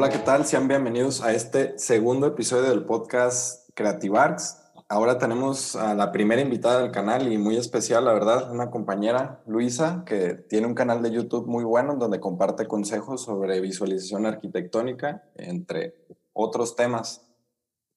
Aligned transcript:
Hola, 0.00 0.08
¿qué 0.08 0.18
tal? 0.20 0.46
Sean 0.46 0.66
bienvenidos 0.66 1.20
a 1.20 1.34
este 1.34 1.78
segundo 1.78 2.26
episodio 2.26 2.70
del 2.70 2.86
podcast 2.86 3.68
Creative 3.74 4.18
Arts. 4.18 4.58
Ahora 4.88 5.18
tenemos 5.18 5.76
a 5.76 5.92
la 5.94 6.10
primera 6.10 6.40
invitada 6.40 6.80
del 6.80 6.90
canal 6.90 7.30
y 7.30 7.36
muy 7.36 7.58
especial, 7.58 8.06
la 8.06 8.14
verdad, 8.14 8.50
una 8.50 8.70
compañera, 8.70 9.42
Luisa, 9.46 10.02
que 10.06 10.32
tiene 10.32 10.66
un 10.66 10.74
canal 10.74 11.02
de 11.02 11.10
YouTube 11.10 11.46
muy 11.46 11.64
bueno 11.64 11.96
donde 11.96 12.18
comparte 12.18 12.66
consejos 12.66 13.24
sobre 13.24 13.60
visualización 13.60 14.24
arquitectónica, 14.24 15.22
entre 15.34 16.06
otros 16.32 16.76
temas. 16.76 17.28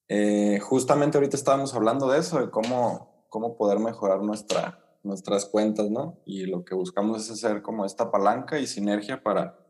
Eh, 0.10 0.60
justamente 0.60 1.18
ahorita 1.18 1.38
estábamos 1.38 1.74
hablando 1.74 2.12
de 2.12 2.20
eso, 2.20 2.38
de 2.38 2.52
cómo, 2.52 3.24
cómo 3.30 3.56
poder 3.56 3.80
mejorar 3.80 4.20
nuestra, 4.20 4.78
nuestras 5.04 5.46
cuentas, 5.46 5.90
¿no? 5.90 6.18
Y 6.26 6.48
lo 6.48 6.66
que 6.66 6.76
buscamos 6.76 7.22
es 7.22 7.32
hacer 7.32 7.62
como 7.62 7.86
esta 7.86 8.12
palanca 8.12 8.60
y 8.60 8.68
sinergia 8.68 9.24
para, 9.24 9.63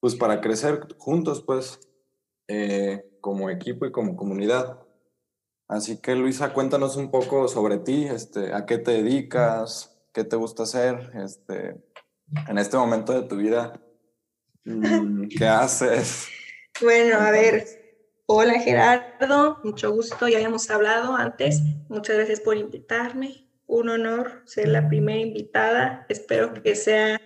pues 0.00 0.16
para 0.16 0.40
crecer 0.40 0.80
juntos, 0.98 1.42
pues, 1.42 1.78
eh, 2.48 3.06
como 3.20 3.50
equipo 3.50 3.86
y 3.86 3.92
como 3.92 4.16
comunidad. 4.16 4.80
Así 5.68 6.00
que 6.00 6.16
Luisa, 6.16 6.52
cuéntanos 6.52 6.96
un 6.96 7.10
poco 7.10 7.46
sobre 7.46 7.78
ti, 7.78 8.06
este, 8.06 8.52
a 8.52 8.66
qué 8.66 8.78
te 8.78 8.90
dedicas, 8.90 9.96
qué 10.12 10.24
te 10.24 10.34
gusta 10.34 10.64
hacer, 10.64 11.12
este, 11.14 11.76
en 12.48 12.58
este 12.58 12.76
momento 12.76 13.12
de 13.12 13.28
tu 13.28 13.36
vida, 13.36 13.80
mm, 14.64 15.28
qué 15.38 15.46
haces. 15.46 16.26
Bueno, 16.80 17.18
a 17.18 17.30
ver, 17.30 17.66
hola 18.26 18.58
Gerardo, 18.58 19.58
mucho 19.62 19.92
gusto, 19.92 20.26
ya 20.26 20.38
habíamos 20.38 20.70
hablado 20.70 21.14
antes, 21.14 21.60
muchas 21.88 22.16
gracias 22.16 22.40
por 22.40 22.56
invitarme, 22.56 23.46
un 23.66 23.90
honor 23.90 24.42
ser 24.46 24.68
la 24.68 24.88
primera 24.88 25.20
invitada, 25.20 26.04
espero 26.08 26.52
que 26.54 26.74
sean 26.74 27.20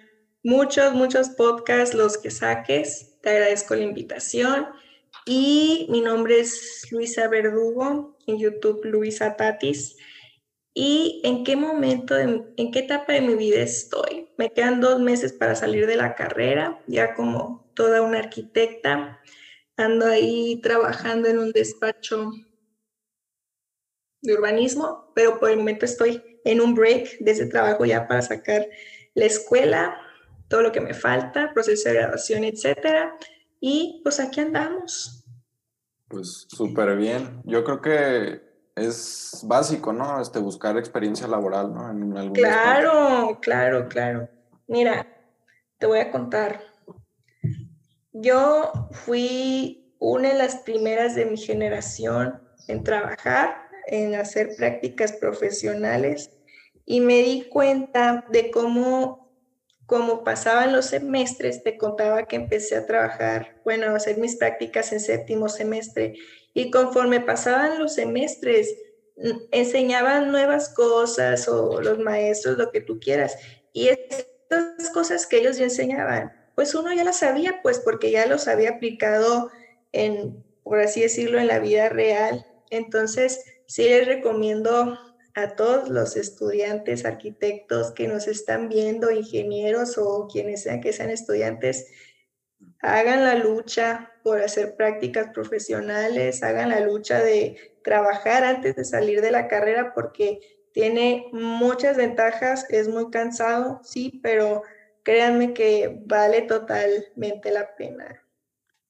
muchos, 0.45 0.93
muchos 0.93 1.31
podcasts 1.31 1.95
los 1.95 2.19
que 2.19 2.31
saques, 2.31 3.19
te 3.23 3.31
agradezco 3.31 3.75
la 3.75 3.83
invitación 3.83 4.67
y 5.27 5.87
mi 5.91 6.03
nombre 6.03 6.41
es 6.41 6.87
Luisa 6.91 7.27
Verdugo, 7.29 8.17
en 8.27 8.39
YouTube 8.39 8.85
Luisa 8.85 9.37
Tatis. 9.37 9.97
¿Y 10.75 11.23
en 11.25 11.45
qué 11.45 11.57
momento, 11.57 12.17
en, 12.19 12.55
qué 12.57 12.81
etapa 12.81 13.13
de 13.15 13.21
mi 13.23 13.37
vida 13.37 13.61
estoy? 13.61 14.29
Me 14.37 14.51
quedan 14.51 14.81
dos 14.81 15.01
meses 15.01 15.33
para 15.33 15.55
salir 15.55 15.87
de 15.87 15.97
la 15.97 16.15
carrera, 16.15 16.83
ya 16.89 17.15
como 17.15 17.71
toda 17.75 18.03
una 18.03 18.19
arquitecta. 18.19 19.21
Ando 19.77 20.07
ahí 20.07 20.61
trabajando 20.63 21.29
en 21.29 21.39
un 21.39 21.53
despacho 21.53 22.33
de 24.21 24.35
urbanismo, 24.35 25.13
pero 25.15 25.39
por 25.39 25.51
el 25.51 25.59
momento 25.59 25.85
estoy 25.85 26.23
en 26.45 26.61
un 26.61 26.75
break 26.75 27.19
de 27.21 27.31
ese 27.31 27.47
trabajo 27.47 27.85
ya 27.85 28.07
para 28.07 28.23
sacar 28.23 28.67
la 29.15 29.25
escuela, 29.25 30.04
todo 30.49 30.63
lo 30.63 30.73
que 30.73 30.81
me 30.81 30.95
falta, 30.95 31.53
proceso 31.53 31.89
de 31.89 31.97
graduación, 31.97 32.45
etcétera. 32.45 33.17
Y 33.61 34.01
pues 34.03 34.21
aquí 34.21 34.41
andamos. 34.41 35.25
Pues 36.09 36.47
súper 36.49 36.97
bien. 36.97 37.41
Yo 37.45 37.65
creo 37.65 37.81
que 37.81 38.43
es 38.77 39.41
básico, 39.45 39.93
¿no? 39.93 40.21
Este, 40.21 40.39
buscar 40.39 40.77
experiencia 40.77 41.27
laboral, 41.27 41.73
¿no? 41.73 41.91
En 41.91 42.17
algún 42.17 42.35
claro, 42.35 43.39
claro, 43.41 43.89
claro. 43.89 44.29
Mira, 44.67 45.07
te 45.79 45.87
voy 45.87 46.01
a 46.01 46.11
contar. 46.11 46.61
Yo 48.13 48.71
fui 48.93 49.95
una 49.99 50.29
de 50.29 50.39
las 50.39 50.57
primeras 50.57 51.15
de 51.15 51.27
mi 51.27 51.37
generación 51.37 52.41
en 52.69 52.85
trabajar, 52.85 53.69
en 53.87 54.15
hacer 54.15 54.51
prácticas 54.57 55.13
profesionales 55.13 56.31
y 56.87 57.01
me 57.01 57.23
di 57.23 57.49
cuenta 57.49 58.25
de 58.31 58.51
cómo 58.51 59.24
como 59.87 60.25
pasaban 60.25 60.73
los 60.73 60.87
semestres, 60.87 61.63
te 61.63 61.77
contaba 61.77 62.27
que 62.27 62.37
empecé 62.37 62.77
a 62.77 62.87
trabajar, 62.87 63.61
bueno, 63.65 63.87
a 63.87 63.97
hacer 63.97 64.19
mis 64.19 64.37
prácticas 64.37 64.93
en 64.93 65.01
séptimo 65.01 65.49
semestre 65.49 66.15
y 66.55 66.71
conforme 66.71 67.21
pasaban 67.21 67.79
los 67.79 67.95
semestres, 67.95 68.75
enseñaban 69.51 70.31
nuevas 70.31 70.69
cosas 70.71 71.49
o 71.49 71.81
los 71.81 71.99
maestros, 71.99 72.57
lo 72.57 72.71
que 72.71 72.81
tú 72.81 72.99
quieras. 72.99 73.37
Y 73.73 73.89
estas 73.89 74.91
cosas 74.93 75.27
que 75.27 75.39
ellos 75.39 75.59
ya 75.59 75.65
enseñaban, 75.65 76.33
pues 76.55 76.75
uno 76.75 76.93
ya 76.93 77.05
las 77.05 77.19
sabía, 77.19 77.61
pues 77.63 77.81
porque 77.81 78.11
ya 78.11 78.27
los 78.27 78.49
había 78.49 78.71
aplicado 78.71 79.51
en, 79.93 80.45
por 80.63 80.81
así 80.81 81.01
decirlo, 81.01 81.39
en 81.39 81.49
la 81.49 81.59
vida 81.59 81.89
real. 81.89 82.47
Entonces, 82.71 83.45
sí 83.67 83.85
les 83.85 84.07
recomiendo 84.07 84.99
a 85.35 85.57
todos 85.57 85.89
los 85.89 86.17
estudiantes, 86.17 87.05
arquitectos 87.05 87.93
que 87.93 88.07
nos 88.07 88.29
están 88.29 88.69
viendo, 88.69 89.11
ingenieros 89.11 89.99
o 89.99 90.29
quienes 90.31 90.63
sean 90.63 90.81
que 90.81 90.93
sean 90.93 91.11
estudiantes, 91.11 91.87
hagan 92.81 93.25
la 93.25 93.35
lucha 93.35 94.13
por 94.23 94.41
hacer 94.41 94.77
prácticas 94.77 95.29
profesionales, 95.35 96.43
hagan 96.43 96.71
la 96.71 96.81
lucha 96.81 97.23
de 97.23 97.57
trabajar 97.83 98.45
antes 98.45 98.77
de 98.77 98.85
salir 98.85 99.21
de 99.21 99.33
la 99.33 99.49
carrera 99.49 99.93
porque 99.95 100.41
tiene 100.73 101.27
muchas 101.33 101.97
ventajas, 101.97 102.67
es 102.71 102.89
muy 102.89 103.11
cansado, 103.11 103.81
sí, 103.85 104.21
pero 104.23 104.63
créanme 105.03 105.53
que 105.53 106.01
vale 106.07 106.43
totalmente 106.43 107.51
la 107.51 107.75
pena. 107.77 108.23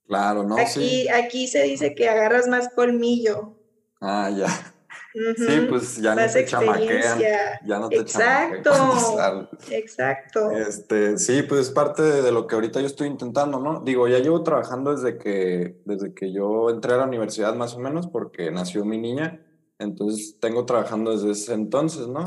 Claro, 0.06 0.44
¿no? 0.44 0.58
Aquí, 0.58 1.08
aquí 1.08 1.48
se 1.48 1.62
dice 1.62 1.94
que 1.94 2.08
agarras 2.08 2.46
más 2.48 2.68
colmillo. 2.74 3.58
Ah, 4.00 4.30
ya. 4.30 4.73
Sí, 5.14 5.66
pues 5.68 5.96
ya 5.98 6.16
no 6.16 6.26
te 6.26 6.44
chamaquean. 6.44 7.20
Ya 7.64 7.78
no 7.78 7.88
te 7.88 7.98
exacto, 7.98 9.48
Exacto. 9.70 10.50
Este, 10.50 11.18
sí, 11.18 11.42
pues 11.42 11.68
es 11.68 11.70
parte 11.70 12.02
de, 12.02 12.32
lo 12.32 12.48
que 12.48 12.56
ahorita 12.56 12.80
yo 12.80 12.86
estoy 12.86 13.06
intentando, 13.06 13.60
¿no? 13.60 13.80
Digo, 13.80 14.08
ya 14.08 14.18
llevo 14.18 14.42
trabajando 14.42 14.92
desde 14.92 15.16
que, 15.16 15.80
desde 15.84 16.14
que 16.14 16.32
yo 16.32 16.68
entré 16.68 16.94
a 16.94 16.96
la 16.96 17.04
universidad 17.04 17.54
más 17.54 17.74
o 17.74 17.78
menos, 17.78 18.08
porque 18.08 18.50
nació 18.50 18.84
mi 18.84 18.98
niña. 18.98 19.40
Entonces 19.78 20.36
tengo 20.40 20.66
trabajando 20.66 21.12
desde 21.12 21.30
ese 21.30 21.54
entonces, 21.54 22.08
¿no? 22.08 22.24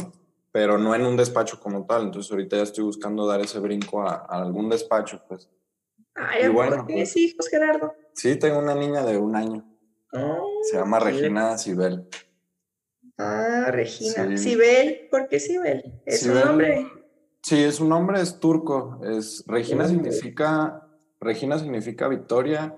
Pero 0.53 0.77
no 0.77 0.95
en 0.95 1.05
un 1.05 1.17
despacho 1.17 1.59
como 1.59 1.85
tal. 1.85 2.03
Entonces 2.03 2.31
ahorita 2.31 2.55
ya 2.55 2.63
estoy 2.63 2.85
buscando 2.85 3.27
dar 3.27 3.41
ese 3.41 3.59
brinco 3.59 4.01
a, 4.03 4.15
algún 4.29 4.69
despacho, 4.69 5.21
pues. 5.27 5.49
Ay, 6.15 6.47
bueno, 6.47 6.85
¿tienes 6.85 7.11
pues 7.13 7.17
hijos, 7.17 7.49
Gerardo? 7.49 7.93
Sí, 8.13 8.37
tengo 8.39 8.59
una 8.59 8.75
niña 8.75 9.03
de 9.03 9.17
un 9.17 9.35
año. 9.35 9.65
Se 10.63 10.77
llama 10.77 10.99
Regina 10.99 11.57
Sibel. 11.57 12.07
Ah, 13.17 13.69
Regina. 13.72 14.38
Sibel, 14.38 15.07
¿por 15.09 15.28
qué 15.28 15.39
Sibel? 15.39 16.01
¿Es 16.05 16.25
un 16.25 16.35
nombre? 16.35 16.88
Sí, 17.41 17.63
es 17.63 17.79
un 17.79 17.89
nombre, 17.89 18.22
es 18.22 18.39
turco. 18.39 19.00
Es, 19.03 19.44
Regina 19.47 19.88
significa, 19.88 20.88
Regina 21.19 21.57
significa 21.57 22.07
victoria 22.07 22.77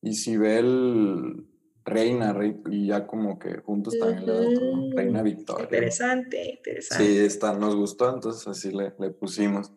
y 0.00 0.14
Sibel 0.14 1.46
reina, 1.84 2.34
y 2.70 2.86
ya 2.86 3.06
como 3.06 3.38
que 3.38 3.58
juntos 3.58 3.98
también 3.98 4.26
le 4.26 4.96
reina 4.96 5.22
victoria. 5.22 5.64
Interesante, 5.64 6.50
interesante. 6.56 7.04
Sí, 7.04 7.18
está, 7.18 7.52
nos 7.54 7.76
gustó, 7.76 8.12
entonces 8.14 8.46
así 8.46 8.70
le, 8.70 8.94
le 8.98 9.10
pusimos. 9.10 9.72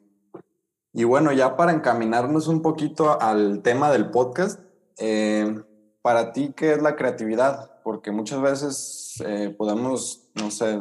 Y 0.93 1.03
bueno, 1.03 1.31
ya 1.33 1.55
para 1.55 1.73
encaminarnos 1.73 2.47
un 2.47 2.61
poquito 2.61 3.19
al 3.21 3.61
tema 3.61 3.91
del 3.91 4.09
podcast, 4.09 4.61
eh, 4.97 5.61
para 6.01 6.31
ti, 6.31 6.53
¿qué 6.55 6.71
es 6.71 6.81
la 6.81 6.95
creatividad? 6.95 7.77
porque 7.87 8.11
muchas 8.11 8.41
veces 8.41 9.06
eh, 9.21 9.53
podemos, 9.57 10.29
no 10.35 10.51
sé, 10.51 10.79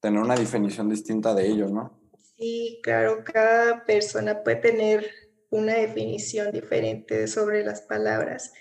tener 0.00 0.20
una 0.20 0.36
definición 0.36 0.88
distinta 0.88 1.34
de 1.34 1.46
ello, 1.46 1.68
¿no? 1.68 2.00
Sí, 2.36 2.80
claro, 2.82 3.24
cada 3.24 3.84
persona 3.84 4.42
puede 4.42 4.56
tener 4.56 5.10
una 5.50 5.74
definición 5.74 6.52
diferente 6.52 7.26
sobre 7.26 7.64
las 7.64 7.82
palabras. 7.82 8.52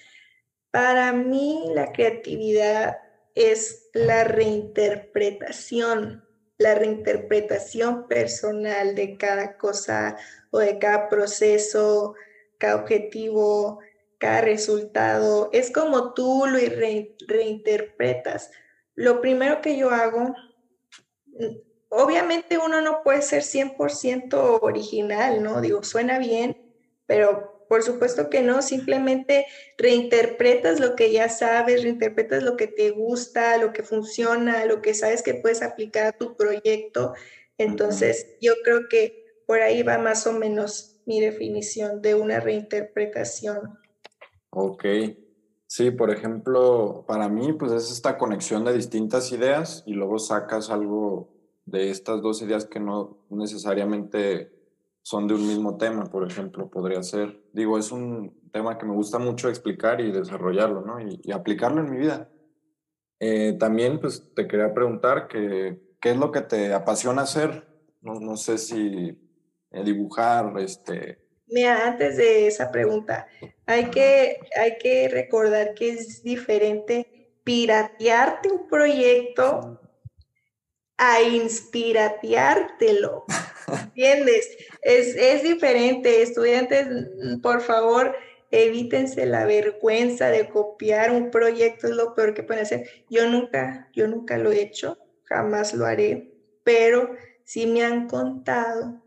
Para 0.72 1.14
mí 1.14 1.66
la 1.74 1.91
creatividad 1.91 2.97
es 3.34 3.90
la 3.94 4.24
reinterpretación, 4.24 6.24
la 6.58 6.75
reinterpretación 6.75 8.08
personal 8.08 8.96
de 8.96 9.17
cada 9.17 9.58
cosa 9.58 10.17
o 10.52 10.59
de 10.59 10.79
cada 10.79 11.09
proceso, 11.09 12.16
cada 12.58 12.78
objetivo, 12.78 13.79
cada 14.17 14.41
resultado, 14.41 15.50
es 15.52 15.72
como 15.72 16.14
tú 16.14 16.46
lo 16.47 16.58
reinterpretas. 17.28 18.52
Lo 18.96 19.22
primero 19.22 19.62
que 19.62 19.78
yo 19.78 19.90
hago, 19.90 20.34
obviamente 21.90 22.58
uno 22.58 22.82
no 22.82 23.03
puede 23.03 23.22
ser 23.22 23.44
100% 23.44 24.59
original, 24.62 25.44
¿no? 25.44 25.62
Digo, 25.62 25.84
suena 25.84 26.18
bien, 26.18 26.58
pero 27.06 27.66
por 27.68 27.84
supuesto 27.84 28.30
que 28.30 28.42
no, 28.42 28.62
simplemente 28.62 29.46
reinterpretas 29.78 30.80
lo 30.80 30.96
que 30.96 31.12
ya 31.12 31.30
sabes, 31.30 31.84
reinterpretas 31.84 32.44
lo 32.44 32.56
que 32.58 32.68
te 32.68 32.92
gusta, 32.92 33.58
lo 33.58 33.74
que 33.74 33.84
funciona, 33.84 34.66
lo 34.66 34.82
que 34.82 34.94
sabes 34.94 35.24
que 35.24 35.34
puedes 35.34 35.62
aplicar 35.62 36.06
a 36.06 36.12
tu 36.12 36.38
proyecto. 36.38 37.14
Entonces, 37.58 38.38
yo 38.40 38.53
creo 38.64 38.88
que 38.90 39.41
por 39.48 39.62
ahí 39.62 39.84
va 39.84 39.98
más 39.98 40.28
o 40.28 40.34
menos 40.34 41.02
mi 41.06 41.22
definición 41.22 42.02
de 42.02 42.16
una 42.16 42.40
reinterpretación. 42.40 43.80
Ok. 44.50 44.86
Sí, 45.67 45.91
por 45.91 46.12
ejemplo, 46.12 47.06
para 47.08 47.28
mí, 47.28 47.53
pues 47.53 47.72
es 47.72 47.91
esta 47.91 48.17
conexión 48.17 48.64
de 48.66 48.73
distintas 48.73 49.32
ideas 49.32 49.84
y 49.85 49.94
luego 49.94 50.20
sacas 50.20 50.70
algo 50.70 51.35
de 51.66 51.90
estas 51.90 52.22
dos 52.22 52.41
ideas 52.41 52.66
que 52.66 52.79
no 52.79 53.26
necesariamente 53.29 54.52
son 55.02 55.28
de 55.28 55.34
un 55.34 55.47
mismo 55.47 55.78
tema, 55.78 56.06
por 56.06 56.29
ejemplo, 56.29 56.70
podría 56.70 57.02
ser. 57.03 57.44
Digo, 57.53 57.78
es 57.78 57.91
un 57.91 58.50
tema 58.52 58.78
que 58.78 58.85
me 58.85 58.94
gusta 58.94 59.20
mucho 59.20 59.50
explicar 59.50 60.02
y 60.02 60.12
desarrollarlo, 60.12 60.82
¿no? 60.82 61.00
Y, 61.00 61.32
aplicarlo 61.32 61.82
en 61.82 61.91
mi 61.91 61.97
vida. 61.97 62.29
Eh, 63.20 63.53
también, 63.59 64.00
pues, 64.00 64.34
te 64.35 64.47
quería 64.47 64.73
preguntar 64.73 65.28
que, 65.28 65.96
qué 66.00 66.12
es 66.12 66.17
lo 66.17 66.32
que 66.32 66.41
te 66.41 66.73
apasiona 66.73 67.23
hacer. 67.23 67.67
No, 68.02 68.20
no 68.20 68.38
sé 68.38 68.58
si 68.58 69.20
eh, 69.72 69.84
dibujar, 69.84 70.58
este... 70.59 71.25
Mira, 71.47 71.88
antes 71.88 72.18
de 72.18 72.47
esa 72.47 72.72
pregunta, 72.72 73.28
hay 73.66 73.86
que, 73.86 74.40
hay 74.59 74.78
que 74.78 75.08
recordar 75.09 75.74
que 75.74 75.90
es 75.90 76.24
diferente 76.24 77.30
piratearte 77.44 78.50
un 78.50 78.68
proyecto 78.68 79.80
a 80.97 81.22
inspirateártelo. 81.22 83.26
¿Entiendes? 83.68 84.58
Es, 84.82 85.16
es 85.16 85.44
diferente. 85.44 86.22
Estudiantes, 86.22 86.88
por 87.42 87.62
favor, 87.62 88.16
evítense 88.52 89.26
la 89.26 89.46
vergüenza 89.46 90.30
de 90.30 90.50
copiar 90.50 91.12
un 91.12 91.32
proyecto, 91.32 91.88
es 91.88 91.94
lo 91.94 92.14
peor 92.16 92.34
que 92.34 92.44
pueden 92.44 92.64
hacer. 92.64 92.90
Yo 93.09 93.30
nunca, 93.30 93.90
yo 93.94 94.08
nunca 94.08 94.38
lo 94.38 94.52
he 94.52 94.62
hecho, 94.62 94.98
jamás 95.24 95.74
lo 95.74 95.86
haré, 95.86 96.34
pero 96.64 97.16
sí 97.44 97.68
me 97.68 97.84
han 97.84 98.08
contado 98.08 99.02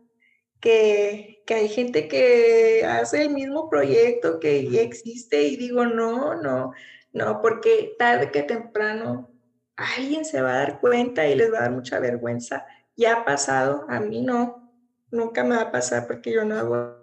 que, 0.60 1.42
que 1.46 1.54
hay 1.54 1.68
gente 1.68 2.08
que 2.08 2.84
hace 2.84 3.22
el 3.22 3.30
mismo 3.30 3.68
proyecto 3.68 4.40
que 4.40 4.68
ya 4.68 4.82
existe 4.82 5.42
y 5.42 5.56
digo, 5.56 5.86
no, 5.86 6.34
no, 6.40 6.72
no, 7.12 7.40
porque 7.40 7.94
tarde 7.98 8.30
que 8.30 8.42
temprano 8.42 9.30
alguien 9.76 10.24
se 10.24 10.42
va 10.42 10.54
a 10.54 10.58
dar 10.58 10.80
cuenta 10.80 11.26
y 11.28 11.34
les 11.34 11.52
va 11.52 11.58
a 11.58 11.62
dar 11.62 11.70
mucha 11.70 12.00
vergüenza. 12.00 12.66
Ya 12.96 13.14
ha 13.14 13.24
pasado, 13.24 13.86
a 13.88 14.00
mí 14.00 14.22
no, 14.22 14.72
nunca 15.10 15.44
me 15.44 15.56
va 15.56 15.62
a 15.62 15.72
pasar 15.72 16.06
porque 16.06 16.32
yo 16.32 16.44
no 16.44 16.56
hago 16.56 16.98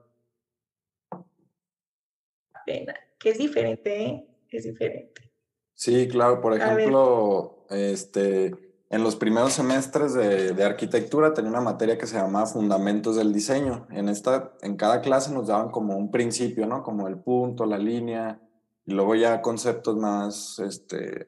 pena, 2.65 2.95
que 3.19 3.29
es 3.29 3.37
diferente, 3.37 4.03
¿eh? 4.03 4.27
Es 4.49 4.63
diferente. 4.63 5.31
Sí, 5.73 6.07
claro, 6.07 6.41
por 6.41 6.53
ejemplo, 6.53 7.65
este, 7.69 8.51
en 8.89 9.03
los 9.03 9.15
primeros 9.15 9.53
semestres 9.53 10.13
de, 10.13 10.53
de, 10.53 10.63
arquitectura 10.63 11.33
tenía 11.33 11.49
una 11.49 11.61
materia 11.61 11.97
que 11.97 12.05
se 12.05 12.17
llamaba 12.17 12.45
Fundamentos 12.45 13.15
del 13.15 13.33
Diseño. 13.33 13.87
En, 13.89 14.09
esta, 14.09 14.53
en 14.61 14.77
cada 14.77 15.01
clase 15.01 15.33
nos 15.33 15.47
daban 15.47 15.69
como 15.69 15.97
un 15.97 16.11
principio, 16.11 16.67
¿no? 16.67 16.83
Como 16.83 17.07
el 17.07 17.17
punto, 17.17 17.65
la 17.65 17.77
línea, 17.77 18.39
y 18.85 18.93
luego 18.93 19.15
ya 19.15 19.41
conceptos 19.41 19.95
más, 19.95 20.59
este, 20.59 21.27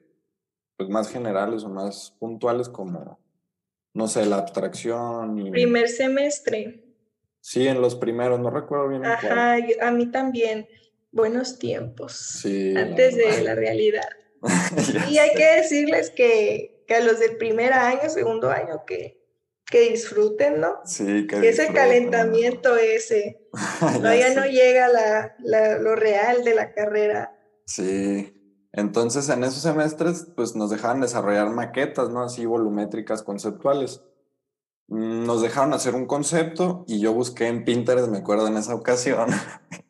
pues 0.76 0.88
más 0.88 1.10
generales 1.10 1.64
o 1.64 1.68
más 1.68 2.14
puntuales 2.18 2.68
como, 2.68 3.18
no 3.92 4.06
sé, 4.06 4.24
la 4.26 4.36
abstracción. 4.36 5.38
Y... 5.38 5.50
Primer 5.50 5.88
semestre. 5.88 6.84
Sí, 7.40 7.66
en 7.66 7.80
los 7.80 7.96
primeros, 7.96 8.38
no 8.38 8.50
recuerdo 8.50 8.88
bien. 8.88 9.04
Ajá, 9.04 9.56
a 9.80 9.90
mí 9.90 10.06
también. 10.10 10.68
Buenos 11.10 11.58
tiempos. 11.58 12.12
Sí. 12.12 12.76
Antes 12.76 13.16
de 13.16 13.42
la 13.42 13.54
realidad. 13.54 14.08
y 15.10 15.18
hay 15.18 15.30
que 15.34 15.56
decirles 15.56 16.10
que, 16.10 16.77
que, 16.88 16.94
a 16.96 17.00
los 17.00 17.20
del 17.20 17.36
primer 17.36 17.72
año, 17.72 18.08
segundo 18.08 18.50
año, 18.50 18.84
que, 18.86 19.24
que 19.66 19.90
disfruten, 19.90 20.60
¿no? 20.60 20.80
Sí, 20.84 21.26
que, 21.26 21.40
que 21.40 21.48
ese 21.50 21.72
calentamiento 21.72 22.76
ese. 22.76 23.48
Todavía 23.80 24.34
no 24.34 24.46
llega 24.46 24.88
la, 24.88 25.36
la, 25.38 25.78
lo 25.78 25.94
real 25.94 26.42
de 26.42 26.54
la 26.54 26.72
carrera. 26.72 27.38
Sí, 27.66 28.34
entonces, 28.72 29.28
en 29.28 29.44
esos 29.44 29.62
semestres, 29.62 30.26
pues 30.34 30.56
nos 30.56 30.70
dejaban 30.70 31.00
desarrollar 31.00 31.50
maquetas, 31.50 32.10
¿no? 32.10 32.22
Así 32.22 32.46
volumétricas, 32.46 33.22
conceptuales. 33.22 34.02
Mm, 34.88 35.24
nos 35.24 35.42
dejaron 35.42 35.74
hacer 35.74 35.94
un 35.94 36.06
concepto 36.06 36.84
y 36.86 36.98
yo 37.00 37.12
busqué 37.12 37.46
en 37.46 37.64
Pinterest, 37.64 38.08
me 38.08 38.18
acuerdo 38.18 38.46
en 38.48 38.56
esa 38.56 38.74
ocasión, 38.74 39.28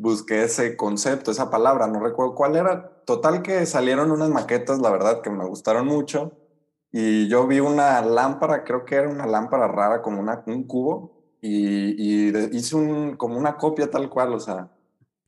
busqué 0.00 0.44
ese 0.44 0.76
concepto, 0.76 1.30
esa 1.30 1.50
palabra, 1.50 1.86
no 1.86 2.00
recuerdo 2.00 2.34
cuál 2.34 2.56
era. 2.56 3.02
Total 3.04 3.42
que 3.42 3.66
salieron 3.66 4.10
unas 4.10 4.30
maquetas, 4.30 4.80
la 4.80 4.90
verdad, 4.90 5.20
que 5.20 5.30
me 5.30 5.44
gustaron 5.44 5.86
mucho. 5.86 6.32
Y 6.92 7.28
yo 7.28 7.46
vi 7.46 7.60
una 7.60 8.00
lámpara, 8.02 8.64
creo 8.64 8.84
que 8.84 8.96
era 8.96 9.08
una 9.08 9.26
lámpara 9.26 9.68
rara, 9.68 10.02
como 10.02 10.20
una, 10.20 10.42
un 10.46 10.64
cubo, 10.64 11.36
y, 11.40 12.28
y 12.28 12.36
hice 12.52 12.76
un, 12.76 13.16
como 13.16 13.38
una 13.38 13.56
copia 13.56 13.90
tal 13.90 14.08
cual, 14.10 14.34
o 14.34 14.40
sea, 14.40 14.70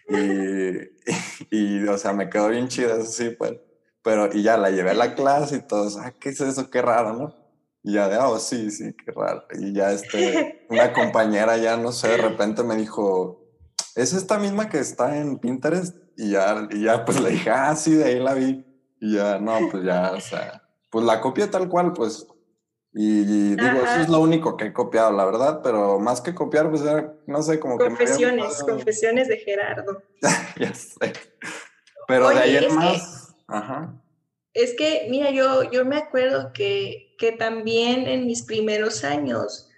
y, 0.09 0.17
y, 1.51 1.87
o 1.87 1.99
sea, 1.99 2.13
me 2.13 2.29
quedó 2.31 2.49
bien 2.49 2.69
chida, 2.69 2.97
eso 2.97 3.11
sí, 3.13 3.31
pues. 3.31 3.55
Pero, 4.03 4.29
y 4.33 4.43
ya 4.43 4.57
la 4.57 4.71
llevé 4.71 4.91
a 4.91 4.95
la 4.95 5.15
clase 5.15 5.57
y 5.57 5.67
todos, 5.67 5.97
ah, 5.99 6.13
¿qué 6.19 6.31
es 6.31 6.41
eso? 6.41 6.71
Qué 6.71 6.83
raro, 6.83 7.13
¿no? 7.13 7.35
Y 7.85 7.95
ya 7.95 8.09
de, 8.09 8.17
oh, 8.19 8.39
sí, 8.39 8.71
sí, 8.71 8.95
qué 8.95 9.13
raro. 9.13 9.45
Y 9.55 9.73
ya 9.75 9.93
este, 9.93 10.67
una 10.71 10.93
compañera 10.93 11.57
ya, 11.59 11.77
no 11.77 11.93
sé, 11.93 12.09
de 12.09 12.17
repente 12.17 12.65
me 12.65 12.77
dijo, 12.77 13.42
¿es 13.97 14.12
esta 14.12 14.39
misma 14.39 14.69
que 14.69 14.79
está 14.79 15.19
en 15.19 15.39
Pinterest? 15.39 15.97
Y 16.17 16.31
ya, 16.33 16.69
y 16.71 16.85
ya 16.85 17.05
pues 17.05 17.21
le 17.21 17.31
dije, 17.31 17.50
ah, 17.50 17.75
sí, 17.75 17.94
de 17.94 18.05
ahí 18.05 18.19
la 18.19 18.35
vi. 18.35 18.65
Y 19.00 19.17
ya, 19.17 19.39
no, 19.39 19.59
pues 19.71 19.85
ya, 19.85 20.12
o 20.12 20.21
sea, 20.21 20.62
pues 20.91 21.05
la 21.05 21.21
copié 21.21 21.47
tal 21.47 21.69
cual, 21.69 21.93
pues 21.93 22.27
y, 22.94 23.25
digo, 23.56 23.85
eso 23.85 24.00
es 24.03 24.09
lo 24.11 24.21
único 24.21 24.56
que 24.56 24.67
he 24.67 24.73
copiado, 24.73 25.12
la 25.12 25.25
verdad, 25.25 25.61
pero 25.62 25.99
más 25.99 26.21
que 26.21 26.35
copiar, 26.35 26.69
pues 26.69 26.83
era, 26.83 27.15
no 27.27 27.43
sé, 27.43 27.59
como 27.59 27.79
confesiones, 27.79 28.62
que... 28.62 28.73
Confesiones 28.73 29.29
de 29.29 29.39
Gerardo. 29.39 30.03
ya 30.61 30.75
sé. 30.75 31.15
Pero 32.06 32.29
de 32.29 32.39
ahí 32.39 32.56
en 32.56 32.75
más... 32.75 33.35
Ajá. 33.49 33.99
Es 34.53 34.75
que, 34.77 35.06
mira, 35.09 35.31
yo, 35.31 35.71
yo 35.71 35.87
me 35.87 35.97
acuerdo 35.97 36.53
que, 36.53 37.15
que 37.19 37.33
también 37.33 38.06
en 38.06 38.27
mis 38.27 38.43
primeros 38.43 39.05
años, 39.05 39.71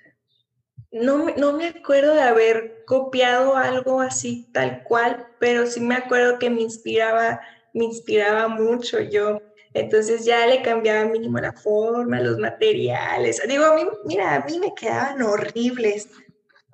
no, 0.94 1.26
no 1.37 1.52
me 1.55 1.67
acuerdo 1.67 2.14
de 2.14 2.23
haber 2.23 2.85
copiado 2.87 3.56
algo 3.56 4.00
así 4.00 4.49
tal 4.52 4.85
cual, 4.85 5.26
pero 5.41 5.67
sí 5.67 5.81
me 5.81 5.96
acuerdo 5.96 6.38
que 6.38 6.50
me 6.50 6.61
inspiraba, 6.61 7.41
me 7.73 7.85
inspiraba 7.85 8.46
mucho 8.46 9.00
yo. 9.00 9.43
Entonces 9.73 10.25
ya 10.25 10.46
le 10.46 10.62
cambiaba 10.62 11.05
mínimo 11.06 11.41
la 11.41 11.52
forma, 11.52 12.20
los 12.20 12.38
materiales. 12.38 13.43
Digo, 13.49 13.64
mira, 14.05 14.37
a 14.37 14.44
mí 14.44 14.61
me 14.61 14.73
quedaban 14.73 15.20
horribles. 15.20 16.08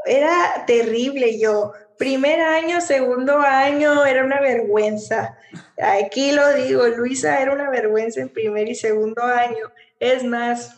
Era 0.04 0.64
terrible 0.66 1.38
yo. 1.38 1.72
Primer 1.96 2.40
año, 2.40 2.82
segundo 2.82 3.38
año, 3.38 4.04
era 4.04 4.22
una 4.22 4.40
vergüenza. 4.42 5.38
Aquí 5.78 6.32
lo 6.32 6.52
digo, 6.52 6.86
Luisa 6.88 7.40
era 7.40 7.52
una 7.52 7.70
vergüenza 7.70 8.20
en 8.20 8.28
primer 8.28 8.68
y 8.68 8.74
segundo 8.74 9.22
año. 9.22 9.72
Es 9.98 10.24
más, 10.24 10.76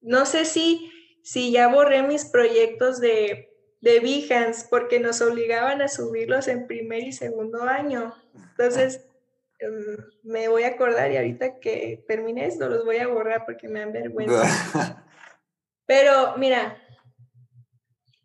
no 0.00 0.26
sé 0.26 0.44
si, 0.44 0.92
si 1.26 1.50
ya 1.50 1.68
borré 1.68 2.02
mis 2.02 2.24
proyectos 2.24 3.00
de, 3.00 3.52
de 3.80 4.00
Behance 4.00 4.66
porque 4.70 5.00
nos 5.00 5.20
obligaban 5.20 5.82
a 5.82 5.88
subirlos 5.88 6.48
en 6.48 6.66
primer 6.66 7.02
y 7.02 7.12
segundo 7.12 7.64
año. 7.64 8.14
Entonces, 8.50 9.06
Em, 9.58 9.96
me 10.22 10.48
voy 10.48 10.64
a 10.64 10.68
acordar 10.68 11.10
y 11.10 11.16
ahorita 11.16 11.58
que 11.60 12.04
termine 12.06 12.46
esto 12.46 12.68
los 12.68 12.84
voy 12.84 12.98
a 12.98 13.08
borrar 13.08 13.44
porque 13.46 13.68
me 13.68 13.80
dan 13.80 13.92
vergüenza. 13.92 14.42
Pero 15.86 16.36
mira, 16.36 16.78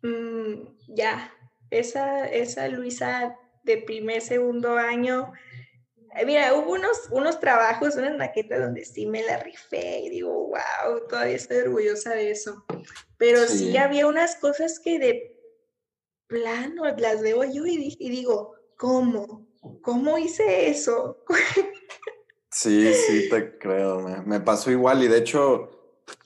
mm, 0.02 0.54
ya, 0.88 1.32
esa, 1.70 2.26
esa 2.26 2.68
Luisa 2.68 3.38
de 3.62 3.78
primer, 3.78 4.20
segundo 4.20 4.76
año, 4.76 5.32
mira, 6.26 6.54
hubo 6.54 6.72
unos, 6.72 7.08
unos 7.10 7.40
trabajos, 7.40 7.96
unas 7.96 8.16
maquetas 8.16 8.60
donde 8.60 8.84
sí 8.84 9.06
me 9.06 9.22
la 9.22 9.38
rifé 9.38 10.00
y 10.00 10.10
digo, 10.10 10.48
wow, 10.48 11.06
todavía 11.08 11.36
estoy 11.36 11.58
orgullosa 11.58 12.14
de 12.14 12.30
eso. 12.30 12.64
Pero 13.16 13.46
sí, 13.46 13.76
había 13.76 14.06
unas 14.06 14.36
cosas 14.36 14.78
que 14.78 14.98
de 14.98 15.36
plano 16.26 16.84
las 16.96 17.20
veo 17.22 17.44
yo 17.44 17.66
y, 17.66 17.96
y 17.98 18.10
digo, 18.10 18.54
¿cómo? 18.76 19.46
¿cómo 19.82 20.18
hice 20.18 20.68
eso? 20.68 21.24
Sí, 22.54 22.92
sí, 22.92 23.30
te 23.30 23.56
creo. 23.56 24.00
Me, 24.26 24.38
pasó 24.38 24.70
igual 24.70 25.02
y 25.02 25.08
de 25.08 25.16
hecho, 25.16 25.70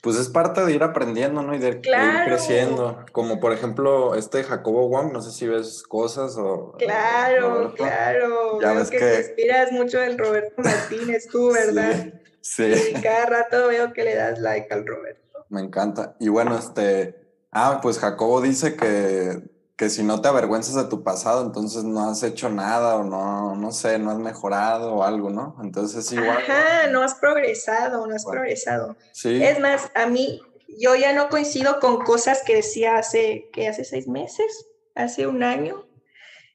pues 0.00 0.16
es 0.16 0.28
parte 0.28 0.64
de 0.64 0.72
ir 0.72 0.82
aprendiendo, 0.82 1.42
¿no? 1.42 1.54
Y 1.54 1.58
de, 1.58 1.68
ir 1.68 1.80
creciendo. 2.24 3.04
Como 3.12 3.40
por 3.40 3.52
ejemplo, 3.52 4.14
este 4.14 4.44
Jacobo 4.44 4.88
Wong, 4.88 5.12
no 5.12 5.20
sé 5.20 5.32
si 5.32 5.46
ves 5.46 5.82
cosas 5.82 6.36
o... 6.38 6.74
Claro, 6.78 7.74
claro. 7.74 8.60
Ya 8.60 8.72
ves 8.72 8.90
que, 8.90 8.98
te 8.98 9.16
inspiras 9.18 9.72
mucho 9.72 9.98
del 9.98 10.16
Roberto 10.18 10.62
Martínez, 10.62 11.26
tú, 11.28 11.50
¿verdad? 11.52 12.12
Sí, 12.40 12.74
sí. 12.74 12.92
Y 12.96 13.00
cada 13.00 13.26
rato 13.26 13.68
veo 13.68 13.92
que 13.92 14.04
le 14.04 14.14
das 14.14 14.38
like 14.38 14.72
al 14.72 14.86
Roberto. 14.86 15.44
Me 15.48 15.60
encanta. 15.60 16.16
Y 16.20 16.28
bueno, 16.28 16.56
este... 16.56 17.16
Ah, 17.50 17.80
pues 17.82 17.98
Jacobo 17.98 18.40
dice 18.42 18.76
que 18.76 19.42
que 19.76 19.90
si 19.90 20.02
no 20.02 20.22
te 20.22 20.28
avergüenzas 20.28 20.74
de 20.74 20.84
tu 20.84 21.02
pasado, 21.02 21.44
entonces 21.44 21.84
no 21.84 22.08
has 22.08 22.22
hecho 22.22 22.48
nada 22.48 22.96
o 22.96 23.04
no, 23.04 23.54
no 23.56 23.72
sé, 23.72 23.98
no 23.98 24.10
has 24.10 24.18
mejorado 24.18 24.94
o 24.94 25.02
algo, 25.04 25.28
¿no? 25.28 25.56
Entonces 25.62 26.06
es 26.06 26.12
igual. 26.12 26.38
Ajá, 26.38 26.86
no 26.88 27.02
has 27.02 27.14
progresado, 27.14 28.06
no 28.06 28.14
has 28.14 28.24
progresado. 28.24 28.96
Sí. 29.12 29.42
Es 29.42 29.60
más, 29.60 29.90
a 29.94 30.06
mí, 30.06 30.40
yo 30.78 30.96
ya 30.96 31.12
no 31.12 31.28
coincido 31.28 31.78
con 31.78 31.98
cosas 32.04 32.42
que 32.44 32.56
decía 32.56 32.96
hace, 32.96 33.50
que 33.52 33.68
hace 33.68 33.84
seis 33.84 34.08
meses, 34.08 34.66
hace 34.94 35.26
un 35.26 35.42
año. 35.42 35.86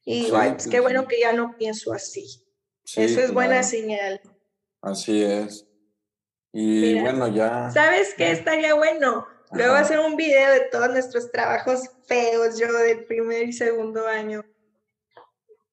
Y 0.04 0.24
sí, 0.24 0.32
pues 0.32 0.68
qué 0.68 0.80
bueno 0.80 1.08
que 1.08 1.20
ya 1.20 1.32
no 1.32 1.56
pienso 1.58 1.94
así. 1.94 2.44
Eso 2.96 3.22
es 3.22 3.32
buena 3.32 3.62
señal. 3.62 4.20
Así 4.82 5.24
es. 5.24 5.68
Y 6.51 7.00
bueno, 7.00 7.28
ya. 7.28 7.70
¿Sabes 7.70 8.16
qué 8.18 8.32
estaría 8.32 8.74
bueno? 8.74 9.28
Luego 9.53 9.74
hacer 9.74 10.00
un 10.00 10.15
video 10.15 10.51
de 10.53 10.62
todos 10.72 10.89
nuestros 10.89 11.31
trabajos 11.31 11.89
feos, 12.08 12.58
yo 12.58 12.72
del 12.72 13.05
primer 13.05 13.50
y 13.50 13.53
segundo 13.53 14.08
año. 14.08 14.46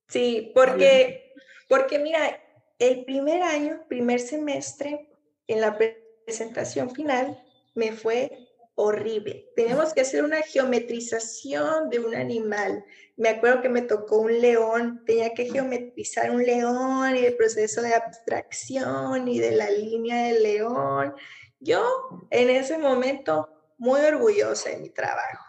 Sí, 0.08 0.52
porque, 0.54 1.32
porque 1.68 1.98
mira, 1.98 2.40
el 2.78 3.04
primer 3.04 3.42
año, 3.42 3.84
primer 3.88 4.20
semestre, 4.20 5.08
en 5.46 5.60
la 5.60 5.78
presentación 6.24 6.90
final, 6.90 7.42
me 7.74 7.92
fue 7.92 8.48
horrible. 8.74 9.50
Tenemos 9.56 9.92
que 9.92 10.02
hacer 10.02 10.24
una 10.24 10.40
geometrización 10.42 11.90
de 11.90 11.98
un 11.98 12.14
animal. 12.14 12.84
Me 13.16 13.28
acuerdo 13.28 13.60
que 13.60 13.68
me 13.68 13.82
tocó 13.82 14.18
un 14.18 14.40
león, 14.40 15.02
tenía 15.04 15.34
que 15.34 15.46
geometrizar 15.50 16.30
un 16.30 16.44
león 16.44 17.16
y 17.16 17.24
el 17.26 17.36
proceso 17.36 17.82
de 17.82 17.94
abstracción 17.94 19.26
y 19.26 19.40
de 19.40 19.52
la 19.52 19.70
línea 19.70 20.28
del 20.28 20.42
león. 20.42 21.14
Yo 21.58 21.82
en 22.30 22.50
ese 22.50 22.78
momento 22.78 23.57
muy 23.78 24.00
orgullosa 24.00 24.70
de 24.70 24.78
mi 24.78 24.90
trabajo. 24.90 25.44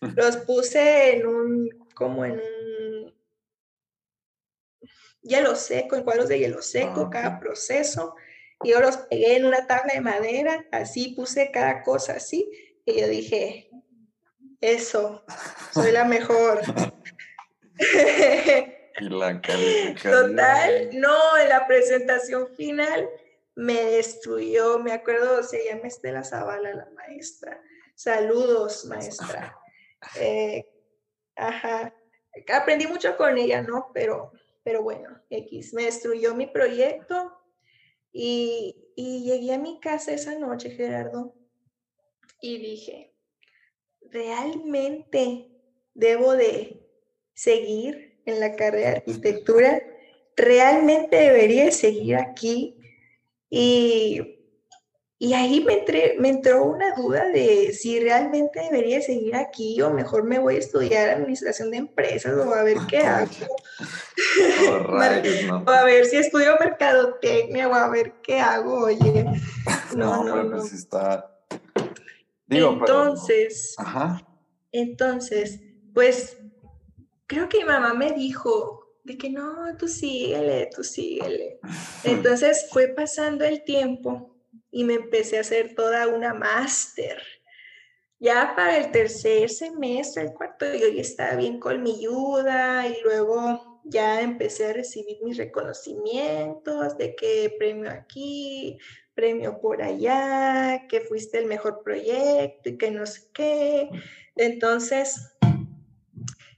Los 0.00 0.36
puse 0.38 1.16
en 1.16 1.26
un, 1.26 1.68
como 1.94 2.24
en 2.24 2.32
un 2.34 3.14
hielo 5.22 5.56
seco, 5.56 5.96
en 5.96 6.04
cuadros 6.04 6.28
de 6.28 6.38
hielo 6.38 6.62
seco, 6.62 7.06
ah, 7.06 7.10
cada 7.10 7.40
proceso. 7.40 8.14
Y 8.62 8.70
yo 8.70 8.80
los 8.80 8.96
pegué 8.96 9.36
en 9.36 9.46
una 9.46 9.66
tabla 9.66 9.94
de 9.94 10.00
madera, 10.00 10.66
así 10.70 11.14
puse 11.14 11.50
cada 11.50 11.82
cosa 11.82 12.14
así. 12.14 12.50
Y 12.84 13.00
yo 13.00 13.08
dije, 13.08 13.70
eso, 14.60 15.24
soy 15.72 15.92
la 15.92 16.04
mejor. 16.04 16.60
y 19.00 19.08
la 19.08 19.40
Total, 20.02 20.90
no, 20.92 21.38
en 21.38 21.48
la 21.48 21.66
presentación 21.66 22.48
final 22.54 23.08
me 23.60 23.74
destruyó, 23.74 24.78
me 24.78 24.92
acuerdo, 24.92 25.42
se 25.42 25.66
llama 25.66 25.88
Estela 25.88 26.24
Zavala, 26.24 26.72
la 26.74 26.88
maestra. 26.92 27.62
Saludos, 27.94 28.86
maestra. 28.86 29.54
Eh, 30.18 30.64
ajá, 31.36 31.94
aprendí 32.50 32.86
mucho 32.86 33.18
con 33.18 33.36
ella, 33.36 33.60
¿no? 33.60 33.90
Pero, 33.92 34.32
pero 34.62 34.82
bueno, 34.82 35.10
X, 35.28 35.74
me 35.74 35.84
destruyó 35.84 36.34
mi 36.34 36.46
proyecto 36.46 37.38
y, 38.10 38.90
y 38.96 39.24
llegué 39.24 39.52
a 39.52 39.58
mi 39.58 39.78
casa 39.78 40.12
esa 40.12 40.38
noche, 40.38 40.70
Gerardo, 40.70 41.34
y 42.40 42.56
dije, 42.56 43.14
¿realmente 44.10 45.50
debo 45.92 46.32
de 46.32 46.82
seguir 47.34 48.22
en 48.24 48.40
la 48.40 48.56
carrera 48.56 48.88
de 48.88 48.96
arquitectura? 48.96 49.82
¿Realmente 50.34 51.16
debería 51.16 51.70
seguir 51.70 52.16
aquí? 52.16 52.79
Y, 53.50 54.38
y 55.18 55.34
ahí 55.34 55.64
me, 55.64 55.84
me 56.18 56.28
entró 56.28 56.64
una 56.64 56.94
duda 56.94 57.28
de 57.28 57.72
si 57.72 58.00
realmente 58.00 58.60
debería 58.60 59.02
seguir 59.02 59.36
aquí 59.36 59.80
o 59.82 59.90
mejor 59.90 60.24
me 60.24 60.38
voy 60.38 60.54
a 60.54 60.60
estudiar 60.60 61.10
administración 61.10 61.70
de 61.70 61.78
empresas 61.78 62.32
o 62.34 62.54
a 62.54 62.62
ver 62.62 62.78
qué 62.88 62.98
hago. 62.98 63.28
o 65.66 65.70
a 65.70 65.84
ver 65.84 66.06
si 66.06 66.16
estudio 66.16 66.56
mercadotecnia 66.58 67.68
o 67.68 67.74
a 67.74 67.88
ver 67.88 68.14
qué 68.22 68.40
hago, 68.40 68.84
oye. 68.84 69.26
No, 69.96 70.22
no, 70.22 70.44
no. 70.44 70.62
Está 70.62 71.30
entonces, 72.50 73.76
entonces, 74.72 75.60
pues 75.94 76.36
creo 77.26 77.48
que 77.48 77.58
mi 77.58 77.64
mamá 77.64 77.94
me 77.94 78.12
dijo 78.12 78.79
de 79.04 79.16
que 79.16 79.30
no, 79.30 79.76
tú 79.76 79.88
síguele, 79.88 80.68
tú 80.74 80.84
síguele. 80.84 81.58
Entonces 82.04 82.66
fue 82.70 82.88
pasando 82.88 83.44
el 83.44 83.64
tiempo 83.64 84.36
y 84.70 84.84
me 84.84 84.94
empecé 84.94 85.38
a 85.38 85.42
hacer 85.42 85.74
toda 85.74 86.08
una 86.08 86.34
máster. 86.34 87.20
Ya 88.18 88.52
para 88.54 88.76
el 88.76 88.90
tercer 88.90 89.48
semestre, 89.48 90.24
el 90.24 90.34
cuarto, 90.34 90.66
yo 90.74 90.88
ya 90.88 91.00
estaba 91.00 91.36
bien 91.36 91.58
con 91.58 91.82
mi 91.82 91.96
ayuda 91.96 92.86
y 92.86 93.00
luego 93.02 93.80
ya 93.84 94.20
empecé 94.20 94.66
a 94.66 94.72
recibir 94.74 95.18
mis 95.22 95.38
reconocimientos 95.38 96.98
de 96.98 97.16
que 97.16 97.54
premio 97.58 97.90
aquí, 97.90 98.78
premio 99.14 99.58
por 99.58 99.82
allá, 99.82 100.86
que 100.86 101.00
fuiste 101.00 101.38
el 101.38 101.46
mejor 101.46 101.82
proyecto 101.82 102.68
y 102.68 102.76
que 102.76 102.90
no 102.90 103.06
sé 103.06 103.22
qué. 103.32 103.88
Entonces, 104.36 105.34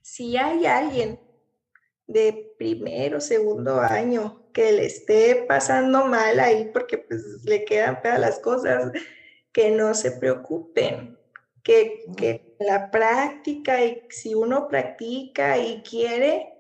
si 0.03 0.37
hay 0.37 0.67
alguien 0.67 1.21
de 2.07 2.55
primero, 2.59 3.21
segundo 3.21 3.81
año 3.81 4.51
que 4.53 4.73
le 4.73 4.87
esté 4.87 5.45
pasando 5.49 6.05
mal 6.05 6.39
ahí 6.41 6.71
porque 6.73 6.99
pues 6.99 7.23
le 7.45 7.65
quedan 7.65 8.03
feas 8.03 8.21
las 8.21 8.39
cosas, 8.39 8.93
que 9.53 9.71
no 9.71 9.95
se 9.95 10.13
preocupen, 10.13 11.19
que, 11.63 12.05
que 12.17 12.57
la 12.59 12.91
práctica 12.91 13.85
y 13.85 14.03
si 14.11 14.35
uno 14.35 14.69
practica 14.69 15.59
y 15.59 15.83
quiere, 15.83 16.55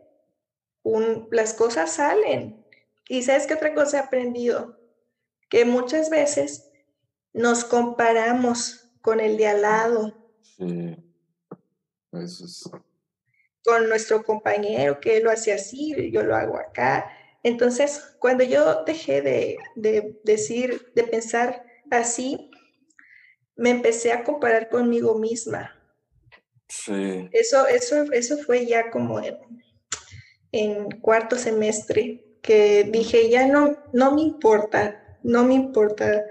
un, 0.82 1.28
las 1.30 1.54
cosas 1.54 1.92
salen. 1.92 2.64
Y 3.08 3.22
sabes 3.22 3.46
qué 3.46 3.54
otra 3.54 3.74
cosa 3.74 3.98
he 3.98 4.00
aprendido? 4.00 4.82
que 5.52 5.66
muchas 5.66 6.08
veces 6.08 6.70
nos 7.34 7.62
comparamos 7.62 8.88
con 9.02 9.20
el 9.20 9.36
de 9.36 9.48
al 9.48 9.60
lado. 9.60 10.14
Sí, 10.40 10.96
eso 12.12 12.44
es. 12.46 12.70
Con 13.64 13.88
nuestro 13.88 14.24
compañero 14.24 15.00
que 15.00 15.20
lo 15.20 15.30
hace 15.30 15.52
así, 15.52 16.10
yo 16.10 16.22
lo 16.22 16.34
hago 16.34 16.58
acá. 16.58 17.10
Entonces, 17.42 18.16
cuando 18.18 18.44
yo 18.44 18.84
dejé 18.84 19.22
de, 19.22 19.56
de 19.76 20.20
decir, 20.24 20.92
de 20.94 21.04
pensar 21.04 21.64
así, 21.90 22.50
me 23.56 23.70
empecé 23.70 24.12
a 24.12 24.24
comparar 24.24 24.68
conmigo 24.68 25.18
misma. 25.18 25.78
Sí. 26.68 27.28
Eso, 27.32 27.66
eso, 27.66 28.04
eso 28.12 28.38
fue 28.38 28.66
ya 28.66 28.90
como 28.90 29.20
en, 29.20 29.36
en 30.52 30.90
cuarto 31.00 31.36
semestre, 31.36 32.24
que 32.42 32.84
dije, 32.84 33.28
ya 33.30 33.46
no, 33.46 33.76
no 33.92 34.14
me 34.14 34.22
importa 34.22 35.02
no 35.22 35.44
me 35.44 35.54
importa 35.54 36.24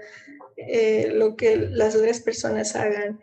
eh, 0.56 1.10
lo 1.14 1.36
que 1.36 1.56
las 1.56 1.96
otras 1.96 2.20
personas 2.20 2.76
hagan, 2.76 3.20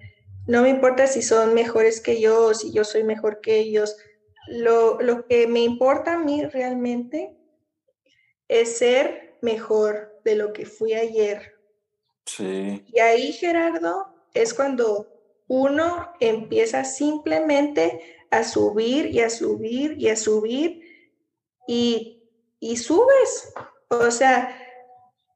no 0.49 0.63
me 0.63 0.69
importa 0.69 1.05
si 1.05 1.21
son 1.21 1.53
mejores 1.53 2.01
que 2.01 2.19
yo 2.19 2.47
o 2.47 2.53
si 2.55 2.73
yo 2.73 2.83
soy 2.83 3.03
mejor 3.03 3.39
que 3.39 3.59
ellos. 3.59 3.95
Lo, 4.47 4.99
lo 4.99 5.27
que 5.27 5.45
me 5.45 5.59
importa 5.59 6.13
a 6.13 6.17
mí 6.17 6.43
realmente 6.43 7.37
es 8.47 8.79
ser 8.79 9.37
mejor 9.43 10.19
de 10.25 10.33
lo 10.33 10.51
que 10.51 10.65
fui 10.65 10.93
ayer. 10.95 11.53
Sí. 12.25 12.83
Y 12.87 12.99
ahí, 12.99 13.31
Gerardo, 13.31 14.07
es 14.33 14.55
cuando 14.55 15.07
uno 15.47 16.13
empieza 16.19 16.83
simplemente 16.83 18.01
a 18.31 18.43
subir 18.43 19.05
y 19.13 19.21
a 19.21 19.29
subir 19.29 20.01
y 20.01 20.09
a 20.09 20.15
subir 20.15 20.81
y, 21.67 22.23
y 22.59 22.77
subes. 22.77 23.53
O 23.89 24.09
sea, 24.09 24.57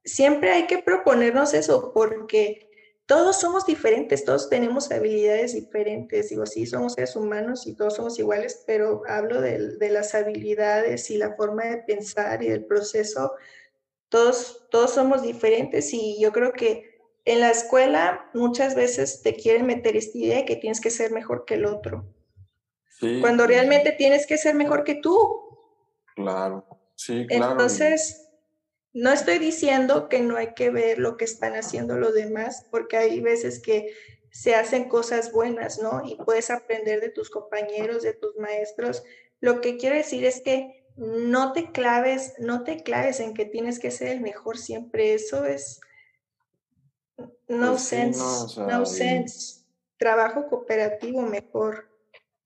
siempre 0.04 0.50
hay 0.50 0.66
que 0.66 0.78
proponernos 0.78 1.54
eso 1.54 1.92
porque 1.94 2.73
todos 3.06 3.38
somos 3.38 3.66
diferentes, 3.66 4.24
todos 4.24 4.48
tenemos 4.48 4.90
habilidades 4.90 5.54
diferentes. 5.54 6.30
Digo, 6.30 6.46
sí, 6.46 6.64
somos 6.66 6.94
seres 6.94 7.16
humanos 7.16 7.66
y 7.66 7.74
todos 7.74 7.96
somos 7.96 8.18
iguales, 8.18 8.64
pero 8.66 9.02
hablo 9.06 9.40
de, 9.40 9.76
las 9.90 10.14
habilidades 10.14 11.10
y 11.10 11.18
la 11.18 11.34
forma 11.34 11.64
de 11.64 11.78
pensar 11.78 12.42
y 12.42 12.48
del 12.48 12.64
proceso. 12.64 13.32
Todos, 14.08 14.66
todos 14.70 14.92
somos 14.92 15.22
diferentes 15.22 15.92
y 15.92 16.18
yo 16.20 16.32
creo 16.32 16.52
que 16.52 16.98
en 17.26 17.40
la 17.40 17.50
escuela 17.50 18.30
muchas 18.32 18.74
veces 18.74 19.22
te 19.22 19.34
quieren 19.34 19.66
meter 19.66 19.96
esta 19.96 20.16
idea 20.16 20.36
de 20.38 20.44
que 20.44 20.56
tienes 20.56 20.80
que 20.80 20.90
ser 20.90 21.10
mejor 21.10 21.44
que 21.44 21.54
el 21.54 21.66
otro. 21.66 22.06
Cuando 23.20 23.46
realmente 23.46 23.92
tienes 23.92 24.26
que 24.26 24.38
ser 24.38 24.54
mejor 24.54 24.82
que 24.82 24.94
tú. 24.94 25.58
Claro, 26.14 26.64
sí, 26.94 27.26
claro. 27.26 27.52
Entonces, 27.52 28.23
no 28.94 29.12
estoy 29.12 29.38
diciendo 29.38 30.08
que 30.08 30.20
no 30.20 30.36
hay 30.36 30.54
que 30.54 30.70
ver 30.70 30.98
lo 30.98 31.16
que 31.16 31.24
están 31.24 31.54
haciendo 31.54 31.98
los 31.98 32.14
demás, 32.14 32.66
porque 32.70 32.96
hay 32.96 33.20
veces 33.20 33.60
que 33.60 33.92
se 34.30 34.54
hacen 34.54 34.88
cosas 34.88 35.32
buenas, 35.32 35.80
¿no? 35.80 36.02
Y 36.04 36.16
puedes 36.16 36.50
aprender 36.50 37.00
de 37.00 37.10
tus 37.10 37.28
compañeros, 37.28 38.02
de 38.02 38.14
tus 38.14 38.36
maestros. 38.36 39.02
Lo 39.40 39.60
que 39.60 39.76
quiero 39.76 39.96
decir 39.96 40.24
es 40.24 40.40
que 40.40 40.86
no 40.96 41.52
te 41.52 41.72
claves, 41.72 42.34
no 42.38 42.62
te 42.62 42.84
claves 42.84 43.18
en 43.18 43.34
que 43.34 43.44
tienes 43.44 43.80
que 43.80 43.90
ser 43.90 44.08
el 44.08 44.20
mejor 44.20 44.58
siempre. 44.58 45.12
Eso 45.14 45.44
es 45.44 45.80
no 47.48 47.70
pues 47.72 47.82
sense, 47.82 48.60
no, 48.60 48.86
sense. 48.86 49.64
Trabajo 49.98 50.46
cooperativo 50.48 51.22
mejor. 51.22 51.88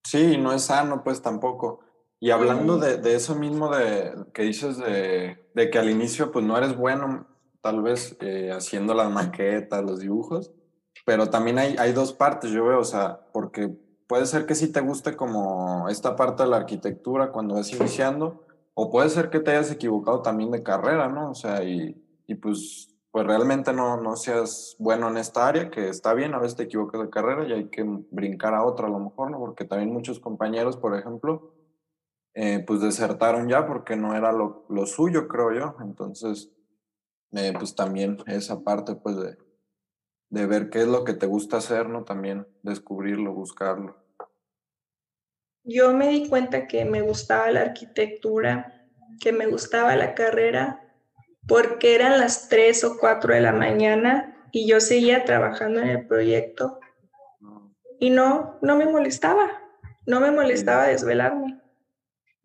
Sí, 0.05 0.39
no 0.39 0.53
es 0.55 0.63
sano, 0.63 1.03
pues 1.05 1.21
tampoco. 1.21 1.81
Y 2.21 2.31
hablando 2.31 2.79
de, 2.79 2.97
de, 2.97 3.15
eso 3.15 3.37
mismo 3.37 3.75
de 3.75 4.13
que 4.33 4.43
dices 4.43 4.79
de, 4.79 5.39
de, 5.55 5.71
que 5.71 5.79
al 5.79 5.89
inicio 5.89 6.33
pues 6.33 6.45
no 6.45 6.59
eres 6.59 6.77
bueno, 6.77 7.27
tal 7.61 7.83
vez 7.83 8.17
eh, 8.21 8.51
haciendo 8.53 8.95
las 8.95 9.11
maquetas, 9.11 9.85
los 9.85 10.01
dibujos, 10.01 10.51
pero 11.07 11.31
también 11.31 11.59
hay, 11.59 11.77
hay 11.79 11.93
dos 11.93 12.13
partes, 12.13 12.51
yo 12.51 12.65
veo, 12.65 12.81
o 12.81 12.85
sea, 12.85 13.21
porque 13.33 13.69
puede 14.09 14.27
ser 14.27 14.47
que 14.47 14.57
sí 14.57 14.73
te 14.73 14.81
guste 14.81 15.15
como 15.15 15.89
esta 15.89 16.17
parte 16.17 16.43
de 16.43 16.49
la 16.49 16.57
arquitectura 16.57 17.31
cuando 17.31 17.55
vas 17.55 17.73
iniciando, 17.73 18.45
o 18.75 18.91
puede 18.91 19.11
ser 19.11 19.31
que 19.31 19.39
te 19.39 19.53
hayas 19.53 19.71
equivocado 19.71 20.23
también 20.23 20.51
de 20.51 20.63
carrera, 20.63 21.09
¿no? 21.09 21.31
O 21.31 21.35
sea, 21.35 21.63
y, 21.63 22.03
y 22.27 22.35
pues 22.35 22.89
pues 23.11 23.27
realmente 23.27 23.73
no, 23.73 24.01
no 24.01 24.17
seas 24.17 24.77
bueno 24.79 25.09
en 25.09 25.17
esta 25.17 25.49
área, 25.49 25.71
que 25.71 25.89
está 25.89 26.15
bien, 26.15 26.35
a 26.35 26.39
veces 26.39 26.57
te 26.57 26.65
equivocas 26.65 27.01
de 27.01 27.11
carrera 27.11 27.47
y 27.49 27.53
hay 27.53 27.65
que 27.69 27.83
brincar 28.11 28.55
a 28.55 28.65
otra 28.65 28.87
a 28.87 28.91
lo 28.91 28.99
mejor, 28.99 29.31
¿no? 29.31 29.39
Porque 29.39 29.65
también 29.65 29.93
muchos 29.93 30.21
compañeros, 30.21 30.77
por 30.77 30.97
ejemplo, 30.97 31.53
eh, 32.41 32.63
pues 32.65 32.81
desertaron 32.81 33.49
ya 33.49 33.67
porque 33.67 33.97
no 33.97 34.15
era 34.15 34.31
lo, 34.31 34.65
lo 34.69 34.87
suyo, 34.87 35.27
creo 35.27 35.53
yo. 35.53 35.75
Entonces, 35.81 36.53
eh, 37.33 37.53
pues 37.59 37.75
también 37.75 38.19
esa 38.27 38.63
parte, 38.63 38.95
pues 38.95 39.17
de, 39.17 39.37
de 40.31 40.47
ver 40.47 40.71
qué 40.71 40.83
es 40.83 40.87
lo 40.87 41.03
que 41.03 41.15
te 41.15 41.27
gusta 41.27 41.57
hacer, 41.57 41.89
¿no? 41.89 42.05
También 42.05 42.47
descubrirlo, 42.63 43.35
buscarlo. 43.35 43.97
Yo 45.65 45.93
me 45.95 46.11
di 46.11 46.29
cuenta 46.29 46.69
que 46.69 46.85
me 46.85 47.01
gustaba 47.01 47.51
la 47.51 47.63
arquitectura, 47.63 48.87
que 49.21 49.33
me 49.33 49.47
gustaba 49.47 49.97
la 49.97 50.15
carrera 50.15 50.95
porque 51.49 51.97
eran 51.97 52.21
las 52.21 52.49
3 52.49 52.85
o 52.85 52.99
4 53.01 53.35
de 53.35 53.41
la 53.41 53.53
mañana 53.53 54.49
y 54.53 54.69
yo 54.69 54.79
seguía 54.79 55.25
trabajando 55.25 55.81
en 55.81 55.89
el 55.89 56.07
proyecto 56.07 56.79
y 57.99 58.11
no, 58.11 58.61
no 58.63 58.77
me 58.77 58.87
molestaba, 58.87 59.51
no 60.07 60.21
me 60.21 60.31
molestaba 60.31 60.87
desvelarme. 60.87 61.61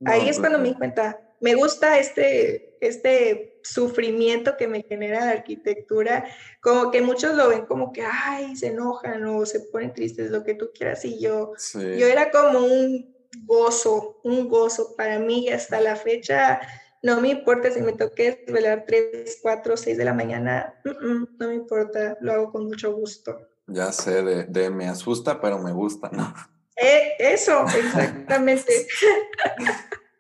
Ahí 0.06 0.30
es 0.30 0.40
cuando 0.40 0.60
me 0.60 0.70
di 0.70 0.76
cuenta, 0.76 1.20
me 1.40 1.56
gusta 1.56 1.98
este, 2.00 2.78
este 2.86 3.60
sufrimiento 3.64 4.58
que 4.58 4.68
me 4.68 4.84
genera 4.84 5.26
la 5.26 5.32
arquitectura, 5.32 6.26
como 6.62 6.92
que 6.92 7.02
muchos 7.02 7.36
lo 7.36 7.50
ven 7.50 7.66
como 7.66 7.94
que, 7.94 8.04
ay, 8.04 8.56
se 8.56 8.68
enojan 8.68 9.24
o 9.26 9.46
se 9.46 9.62
ponen 9.62 9.94
tristes, 9.94 10.32
lo 10.32 10.44
que 10.44 10.56
tú 10.56 10.72
quieras, 10.74 11.06
y 11.06 11.20
yo, 11.20 11.54
yo 11.74 12.08
era 12.08 12.32
como 12.32 12.60
un 12.60 13.16
gozo, 13.46 14.20
un 14.24 14.50
gozo 14.50 14.96
para 14.96 15.20
mí 15.20 15.50
hasta 15.50 15.80
la 15.80 15.96
fecha 15.96 16.60
no 17.04 17.20
me 17.20 17.30
importa 17.30 17.70
si 17.70 17.82
me 17.82 17.92
toque 17.92 18.46
velar 18.48 18.86
3, 18.88 19.40
4, 19.42 19.78
6 19.78 19.98
de 19.98 20.06
la 20.06 20.14
mañana. 20.14 20.74
no 20.86 21.48
me 21.48 21.54
importa, 21.54 22.18
lo 22.22 22.32
hago 22.32 22.52
con 22.52 22.66
mucho 22.66 22.94
gusto. 22.96 23.38
Ya 23.68 23.92
sé, 23.92 24.24
de, 24.24 24.70
me 24.70 24.88
asusta, 24.88 25.40
pero 25.40 25.60
me 25.60 25.74
gusta, 25.74 26.10
¿no? 26.12 26.34
Eh, 26.76 27.14
eso, 27.20 27.66
exactamente. 27.68 28.88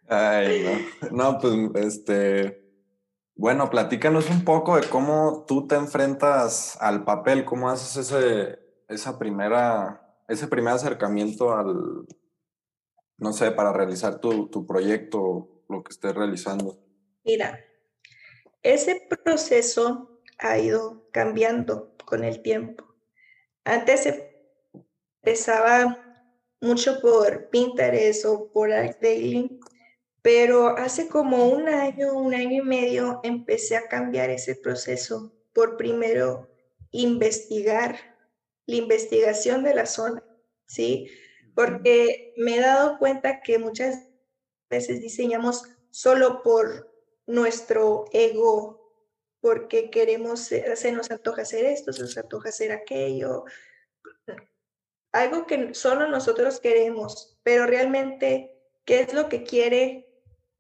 Ay, 0.08 0.64
no. 0.64 1.10
No, 1.12 1.40
pues, 1.40 1.86
este, 1.86 2.64
bueno, 3.36 3.70
platícanos 3.70 4.30
un 4.30 4.44
poco 4.44 4.80
de 4.80 4.88
cómo 4.88 5.46
tú 5.48 5.68
te 5.68 5.76
enfrentas 5.76 6.78
al 6.80 7.04
papel, 7.04 7.46
cómo 7.46 7.70
haces 7.70 7.98
ese, 7.98 8.60
esa 8.88 9.18
primera, 9.18 10.18
ese 10.28 10.48
primer 10.48 10.74
acercamiento 10.74 11.56
al, 11.56 12.06
no 13.18 13.34
sé, 13.34 13.52
para 13.52 13.74
realizar 13.74 14.20
tu, 14.20 14.50
tu 14.50 14.66
proyecto 14.66 15.64
lo 15.70 15.84
que 15.84 15.92
estés 15.92 16.14
realizando? 16.14 16.78
Mira, 17.24 17.60
ese 18.62 19.08
proceso 19.24 20.22
ha 20.38 20.58
ido 20.58 21.10
cambiando 21.12 21.96
con 22.06 22.24
el 22.24 22.42
tiempo. 22.42 22.86
Antes 23.64 24.12
empezaba 25.22 26.03
mucho 26.64 27.02
por 27.02 27.50
Pinterest 27.50 28.26
o 28.26 28.50
por 28.52 28.72
ArcDaily, 28.72 29.60
pero 30.22 30.70
hace 30.78 31.10
como 31.10 31.50
un 31.50 31.68
año, 31.68 32.14
un 32.14 32.34
año 32.34 32.64
y 32.64 32.66
medio 32.66 33.20
empecé 33.24 33.76
a 33.76 33.90
cambiar 33.90 34.30
ese 34.30 34.56
proceso 34.56 35.34
por 35.54 35.76
primero 35.76 36.50
investigar 36.92 37.98
la 38.66 38.78
investigación 38.78 39.64
de 39.64 39.76
la 39.76 39.86
zona, 39.86 40.24
¿sí? 40.66 41.10
Porque 41.54 42.34
me 42.38 42.56
he 42.56 42.62
dado 42.62 42.98
cuenta 42.98 43.42
que 43.42 43.60
muchas 43.60 44.08
veces 44.70 45.02
diseñamos 45.02 45.64
solo 45.90 46.44
por 46.44 46.90
nuestro 47.28 48.06
ego, 48.14 48.80
porque 49.42 49.90
queremos, 49.90 50.40
se 50.40 50.92
nos 50.94 51.12
antoja 51.12 51.42
hacer 51.42 51.66
esto, 51.66 51.92
se 51.92 52.04
nos 52.04 52.18
antoja 52.18 52.50
hacer 52.50 52.72
aquello, 52.72 53.44
algo 55.14 55.46
que 55.46 55.74
solo 55.74 56.08
nosotros 56.08 56.60
queremos, 56.60 57.38
pero 57.44 57.66
realmente, 57.66 58.60
¿qué 58.84 59.00
es 59.00 59.14
lo 59.14 59.30
que 59.30 59.44
quiere 59.44 60.10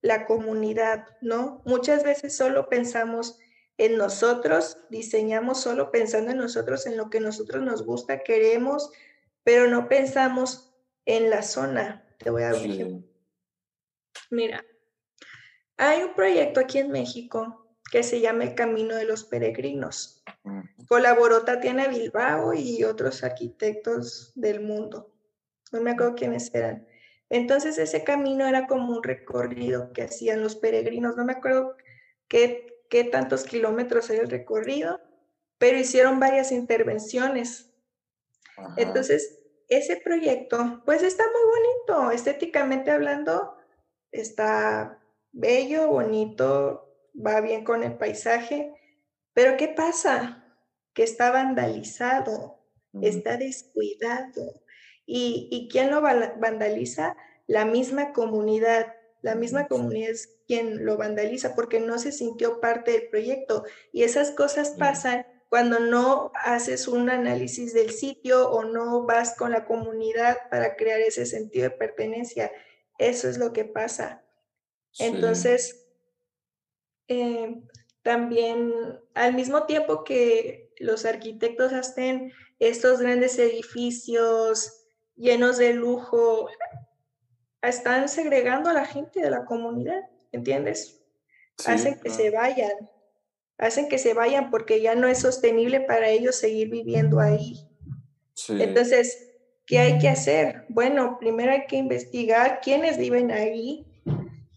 la 0.01 0.25
comunidad? 0.25 1.07
¿No? 1.21 1.61
Muchas 1.65 2.03
veces 2.03 2.37
solo 2.37 2.69
pensamos 2.69 3.39
en 3.77 3.97
nosotros, 3.97 4.77
diseñamos 4.89 5.59
solo 5.59 5.91
pensando 5.91 6.31
en 6.31 6.37
nosotros, 6.37 6.85
en 6.85 6.95
lo 6.95 7.09
que 7.09 7.19
nosotros 7.19 7.63
nos 7.63 7.83
gusta, 7.83 8.23
queremos, 8.23 8.91
pero 9.43 9.67
no 9.67 9.89
pensamos 9.89 10.73
en 11.05 11.29
la 11.29 11.41
zona. 11.41 12.05
Te 12.19 12.29
voy 12.29 12.43
a 12.43 12.51
dar 12.51 12.55
un 12.55 12.71
ejemplo. 12.71 13.09
Mira, 14.29 14.63
hay 15.77 16.03
un 16.03 16.13
proyecto 16.13 16.59
aquí 16.59 16.77
en 16.77 16.91
México 16.91 17.75
que 17.91 18.03
se 18.03 18.21
llama 18.21 18.43
El 18.43 18.55
Camino 18.55 18.95
de 18.95 19.05
los 19.05 19.23
Peregrinos. 19.23 20.22
Colaboró 20.87 21.43
Tatiana 21.43 21.87
Bilbao 21.87 22.53
y 22.53 22.83
otros 22.83 23.23
arquitectos 23.23 24.31
del 24.35 24.61
mundo. 24.61 25.13
No 25.71 25.81
me 25.81 25.91
acuerdo 25.91 26.15
quiénes 26.15 26.53
eran. 26.53 26.87
Entonces 27.29 27.77
ese 27.77 28.03
camino 28.03 28.45
era 28.45 28.67
como 28.67 28.95
un 28.95 29.03
recorrido 29.03 29.91
que 29.93 30.03
hacían 30.03 30.41
los 30.41 30.55
peregrinos. 30.55 31.15
No 31.15 31.25
me 31.25 31.33
acuerdo 31.33 31.75
qué, 32.27 32.83
qué 32.89 33.05
tantos 33.05 33.43
kilómetros 33.45 34.09
era 34.09 34.23
el 34.23 34.29
recorrido, 34.29 34.99
pero 35.57 35.77
hicieron 35.77 36.19
varias 36.19 36.51
intervenciones. 36.51 37.73
Entonces, 38.77 39.39
ese 39.67 39.97
proyecto, 39.97 40.83
pues 40.85 41.01
está 41.03 41.23
muy 41.23 41.95
bonito, 41.95 42.11
estéticamente 42.11 42.91
hablando, 42.91 43.57
está 44.11 44.99
bello, 45.31 45.87
bonito, 45.87 46.93
va 47.15 47.41
bien 47.41 47.63
con 47.63 47.83
el 47.83 47.97
paisaje, 47.97 48.73
pero 49.33 49.57
¿qué 49.57 49.67
pasa? 49.67 50.43
Que 50.93 51.03
está 51.03 51.31
vandalizado, 51.31 52.59
está 53.01 53.37
descuidado. 53.37 54.61
¿Y, 55.05 55.47
¿Y 55.51 55.67
quién 55.69 55.91
lo 55.91 56.01
vandaliza? 56.01 57.15
La 57.47 57.65
misma 57.65 58.13
comunidad. 58.13 58.93
La 59.21 59.35
misma 59.35 59.67
comunidad 59.67 60.11
es 60.11 60.39
quien 60.47 60.85
lo 60.85 60.97
vandaliza 60.97 61.55
porque 61.55 61.79
no 61.79 61.97
se 61.97 62.11
sintió 62.11 62.59
parte 62.59 62.91
del 62.91 63.09
proyecto. 63.09 63.63
Y 63.91 64.03
esas 64.03 64.31
cosas 64.31 64.71
pasan 64.71 65.25
cuando 65.53 65.79
no 65.79 66.31
haces 66.33 66.87
un 66.87 67.11
análisis 67.11 67.73
del 67.73 67.91
sitio 67.91 68.49
o 68.49 68.63
no 68.63 69.05
vas 69.05 69.35
con 69.35 69.51
la 69.51 69.65
comunidad 69.65 70.37
para 70.49 70.75
crear 70.75 70.99
ese 70.99 71.25
sentido 71.25 71.69
de 71.69 71.75
pertenencia. 71.75 72.51
Eso 72.97 73.29
es 73.29 73.37
lo 73.37 73.53
que 73.53 73.63
pasa. 73.63 74.23
Entonces, 74.99 75.85
eh, 77.07 77.61
también 78.03 78.73
al 79.13 79.33
mismo 79.33 79.63
tiempo 79.65 80.03
que 80.03 80.71
los 80.77 81.05
arquitectos 81.05 81.73
hacen 81.73 82.31
estos 82.59 82.99
grandes 82.99 83.39
edificios 83.39 84.83
llenos 85.15 85.57
de 85.57 85.73
lujo, 85.73 86.49
están 87.61 88.09
segregando 88.09 88.69
a 88.69 88.73
la 88.73 88.85
gente 88.85 89.21
de 89.21 89.29
la 89.29 89.45
comunidad, 89.45 90.01
¿entiendes? 90.31 90.99
hacen 91.65 91.99
que 91.99 92.09
se 92.09 92.29
vayan, 92.29 92.89
hacen 93.57 93.87
que 93.87 93.97
se 93.97 94.13
vayan 94.13 94.49
porque 94.49 94.81
ya 94.81 94.95
no 94.95 95.07
es 95.07 95.19
sostenible 95.19 95.81
para 95.81 96.09
ellos 96.09 96.35
seguir 96.35 96.69
viviendo 96.69 97.19
ahí. 97.19 97.67
Entonces, 98.49 99.31
¿qué 99.65 99.79
hay 99.79 99.99
que 99.99 100.09
hacer? 100.09 100.65
Bueno, 100.69 101.17
primero 101.19 101.51
hay 101.51 101.65
que 101.67 101.77
investigar 101.77 102.59
quiénes 102.61 102.97
viven 102.97 103.31
ahí, 103.31 103.85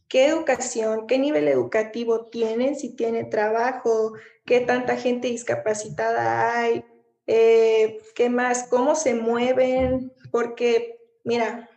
qué 0.08 0.26
educación, 0.26 1.06
qué 1.06 1.18
nivel 1.18 1.48
educativo 1.48 2.26
tienen, 2.26 2.76
si 2.76 2.94
tienen 2.94 3.30
trabajo, 3.30 4.12
qué 4.44 4.60
tanta 4.60 4.96
gente 4.96 5.28
discapacitada 5.28 6.60
hay, 6.60 6.84
eh, 7.26 7.98
qué 8.14 8.30
más, 8.30 8.68
cómo 8.68 8.94
se 8.94 9.14
mueven, 9.14 10.12
porque, 10.30 10.98
mira, 11.24 11.68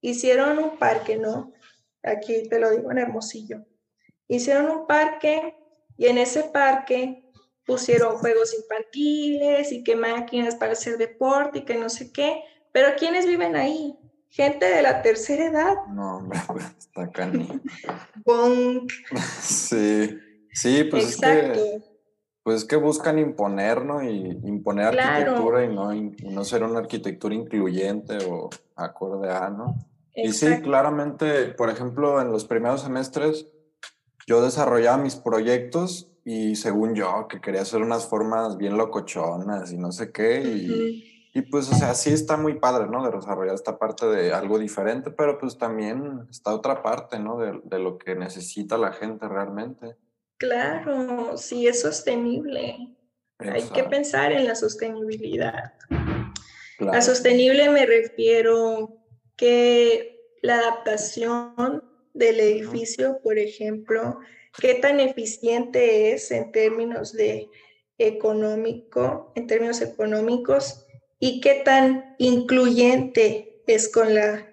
hicieron 0.00 0.58
un 0.58 0.78
parque, 0.78 1.16
¿no? 1.16 1.52
Aquí 2.02 2.48
te 2.48 2.60
lo 2.60 2.70
digo 2.70 2.90
en 2.92 2.98
Hermosillo. 2.98 3.64
Hicieron 4.28 4.70
un 4.70 4.86
parque 4.86 5.56
y 5.96 6.06
en 6.06 6.18
ese 6.18 6.44
parque 6.44 7.24
pusieron 7.64 8.16
juegos 8.18 8.54
infantiles 8.54 9.72
y 9.72 9.82
que 9.82 9.96
máquinas 9.96 10.54
para 10.54 10.72
hacer 10.72 10.98
deporte 10.98 11.58
y 11.58 11.64
que 11.64 11.74
no 11.74 11.88
sé 11.88 12.12
qué, 12.12 12.42
pero 12.72 12.94
¿quiénes 12.96 13.26
viven 13.26 13.56
ahí? 13.56 13.98
Gente 14.28 14.66
de 14.66 14.82
la 14.82 15.02
tercera 15.02 15.46
edad. 15.46 15.86
No, 15.88 16.18
hombre, 16.18 16.38
está 16.78 17.10
canijo. 17.10 17.54
sí, 19.40 20.18
sí, 20.52 20.84
pues 20.84 21.14
Exacto. 21.14 21.52
es 21.52 21.58
que, 21.58 21.82
pues 22.42 22.64
que 22.64 22.76
buscan 22.76 23.18
imponer, 23.18 23.84
¿no? 23.84 24.02
Y 24.02 24.38
imponer 24.44 24.98
arquitectura 24.98 25.64
y 25.64 25.68
no, 25.68 25.92
no 25.92 26.44
ser 26.44 26.62
una 26.62 26.80
arquitectura 26.80 27.34
incluyente 27.34 28.18
o 28.28 28.50
acorde 28.76 29.30
a, 29.30 29.50
¿no? 29.50 29.76
Y 30.14 30.32
sí, 30.32 30.60
claramente, 30.62 31.48
por 31.48 31.68
ejemplo, 31.68 32.22
en 32.22 32.30
los 32.32 32.46
primeros 32.46 32.80
semestres 32.82 33.46
yo 34.26 34.42
desarrollaba 34.42 34.96
mis 34.96 35.14
proyectos 35.14 36.10
y 36.24 36.56
según 36.56 36.94
yo, 36.94 37.28
que 37.28 37.40
quería 37.40 37.62
hacer 37.62 37.82
unas 37.82 38.06
formas 38.06 38.56
bien 38.56 38.76
locochonas 38.76 39.72
y 39.72 39.78
no 39.78 39.92
sé 39.92 40.10
qué, 40.10 40.42
y... 40.42 41.15
Y 41.36 41.42
pues, 41.42 41.70
o 41.70 41.74
sea, 41.74 41.92
sí 41.92 42.14
está 42.14 42.38
muy 42.38 42.58
padre, 42.58 42.86
¿no? 42.88 43.04
De 43.04 43.14
desarrollar 43.14 43.54
esta 43.54 43.78
parte 43.78 44.06
de 44.06 44.32
algo 44.32 44.58
diferente, 44.58 45.10
pero 45.10 45.36
pues 45.36 45.58
también 45.58 46.26
está 46.30 46.54
otra 46.54 46.82
parte, 46.82 47.18
¿no? 47.18 47.36
De, 47.36 47.60
de 47.62 47.78
lo 47.78 47.98
que 47.98 48.14
necesita 48.14 48.78
la 48.78 48.94
gente 48.94 49.28
realmente. 49.28 49.96
Claro, 50.38 51.36
sí 51.36 51.66
es 51.68 51.82
sostenible. 51.82 52.96
Hay 53.36 53.64
que 53.64 53.84
pensar 53.84 54.32
en 54.32 54.46
la 54.46 54.54
sostenibilidad. 54.54 55.74
A 56.90 57.02
sostenible 57.02 57.68
me 57.68 57.84
refiero 57.84 58.96
que 59.36 60.32
la 60.40 60.56
adaptación 60.56 61.84
del 62.14 62.40
edificio, 62.40 63.20
por 63.22 63.38
ejemplo, 63.38 64.20
qué 64.58 64.76
tan 64.76 65.00
eficiente 65.00 66.14
es 66.14 66.30
en 66.30 66.50
términos 66.50 67.12
de 67.12 67.50
económico, 67.98 69.32
en 69.34 69.46
términos 69.46 69.82
económicos, 69.82 70.85
y 71.18 71.40
qué 71.40 71.62
tan 71.64 72.14
incluyente 72.18 73.62
es 73.66 73.88
con 73.88 74.14
la, 74.14 74.46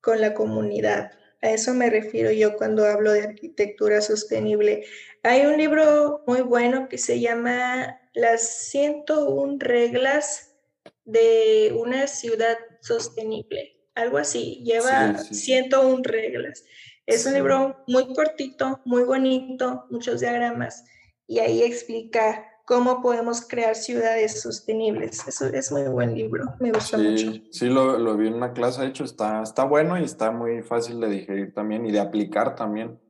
con 0.00 0.20
la 0.20 0.34
comunidad. 0.34 1.12
A 1.40 1.50
eso 1.50 1.72
me 1.72 1.88
refiero 1.88 2.32
yo 2.32 2.56
cuando 2.56 2.84
hablo 2.84 3.12
de 3.12 3.22
arquitectura 3.22 4.00
sostenible. 4.00 4.84
Hay 5.22 5.46
un 5.46 5.56
libro 5.56 6.24
muy 6.26 6.40
bueno 6.40 6.88
que 6.88 6.98
se 6.98 7.20
llama 7.20 8.00
Las 8.12 8.68
101 8.70 9.56
reglas 9.60 10.56
de 11.04 11.72
una 11.78 12.06
ciudad 12.08 12.58
sostenible. 12.80 13.76
Algo 13.94 14.18
así, 14.18 14.62
lleva 14.64 15.18
101 15.18 16.02
reglas. 16.04 16.64
Es 17.06 17.24
un 17.24 17.34
libro 17.34 17.82
muy 17.86 18.12
cortito, 18.12 18.80
muy 18.84 19.04
bonito, 19.04 19.86
muchos 19.90 20.20
diagramas, 20.20 20.84
y 21.26 21.38
ahí 21.38 21.62
explica 21.62 22.47
cómo 22.68 23.00
podemos 23.00 23.40
crear 23.40 23.74
ciudades 23.74 24.42
sostenibles. 24.42 25.26
Eso 25.26 25.46
es 25.46 25.72
muy 25.72 25.84
buen 25.84 26.14
libro, 26.14 26.54
me 26.60 26.70
gusta 26.70 26.98
mucho. 26.98 27.32
Sí, 27.50 27.64
lo, 27.64 27.98
lo, 27.98 28.14
vi 28.18 28.28
en 28.28 28.34
una 28.34 28.52
clase, 28.52 28.82
de 28.82 28.88
hecho, 28.88 29.04
está, 29.04 29.42
está 29.42 29.64
bueno 29.64 29.98
y 29.98 30.04
está 30.04 30.32
muy 30.32 30.62
fácil 30.62 31.00
de 31.00 31.08
digerir 31.08 31.54
también 31.54 31.86
y 31.86 31.92
de 31.92 32.00
aplicar 32.00 32.54
también. 32.54 33.00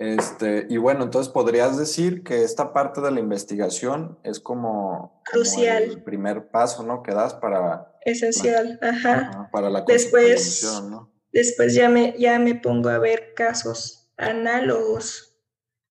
Este, 0.00 0.66
y 0.68 0.78
bueno, 0.78 1.04
entonces 1.04 1.32
podrías 1.32 1.78
decir 1.78 2.24
que 2.24 2.42
esta 2.42 2.72
parte 2.72 3.00
de 3.00 3.12
la 3.12 3.20
investigación 3.20 4.18
es 4.24 4.40
como, 4.40 5.22
crucial. 5.26 5.84
el 5.84 6.02
primer 6.02 6.50
paso, 6.50 6.82
¿no? 6.82 7.04
Que 7.04 7.14
das 7.14 7.34
para... 7.34 7.96
Esencial, 8.04 8.80
ajá. 8.82 9.48
Para 9.52 9.70
la 9.70 9.82
después, 9.82 10.82
¿no? 10.90 11.08
Después 11.32 11.72
ya 11.76 11.88
me, 11.88 12.16
ya 12.18 12.40
me 12.40 12.56
pongo 12.56 12.88
a 12.88 12.98
ver 12.98 13.32
casos 13.34 14.10
análogos 14.16 15.38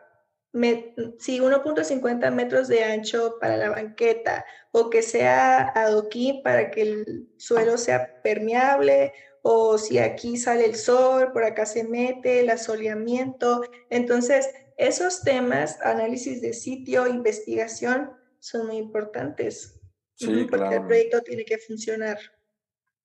eh, 0.53 0.95
sí, 1.19 1.41
1.50 1.41 2.31
metros 2.31 2.69
de 2.69 2.85
ancho 2.85 3.35
para 3.41 3.57
la 3.57 3.71
banqueta 3.71 4.45
o 4.71 4.89
que 4.89 5.01
sea 5.01 5.71
adoquín 5.75 6.41
para 6.43 6.71
que 6.71 6.81
el 6.81 7.29
suelo 7.37 7.77
sea 7.77 8.21
permeable 8.21 9.13
o 9.41 9.77
si 9.77 9.97
aquí 9.97 10.37
sale 10.37 10.65
el 10.65 10.75
sol, 10.75 11.31
por 11.31 11.43
acá 11.43 11.65
se 11.65 11.83
mete 11.83 12.41
el 12.41 12.49
asoleamiento. 12.49 13.61
Entonces, 13.89 14.49
esos 14.77 15.21
temas, 15.21 15.79
análisis 15.81 16.41
de 16.41 16.53
sitio, 16.53 17.07
investigación, 17.07 18.11
son 18.39 18.67
muy 18.67 18.77
importantes. 18.77 19.79
Sí, 20.15 20.45
porque 20.49 20.75
el 20.75 20.85
proyecto 20.85 21.21
tiene 21.21 21.43
que 21.43 21.57
funcionar. 21.57 22.19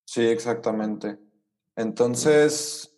Sí, 0.04 0.26
exactamente. 0.26 1.18
Entonces, 1.74 2.94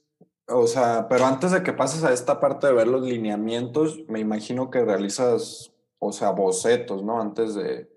o 0.48 0.66
sea, 0.66 1.06
pero 1.08 1.24
antes 1.24 1.52
de 1.52 1.62
que 1.62 1.72
pases 1.72 2.02
a 2.02 2.12
esta 2.12 2.40
parte 2.40 2.66
de 2.66 2.72
ver 2.72 2.88
los 2.88 3.02
lineamientos, 3.02 4.00
me 4.08 4.18
imagino 4.18 4.70
que 4.70 4.84
realizas, 4.84 5.72
o 5.98 6.10
sea, 6.10 6.30
bocetos, 6.30 7.04
¿no? 7.04 7.20
Antes 7.20 7.54
de, 7.54 7.88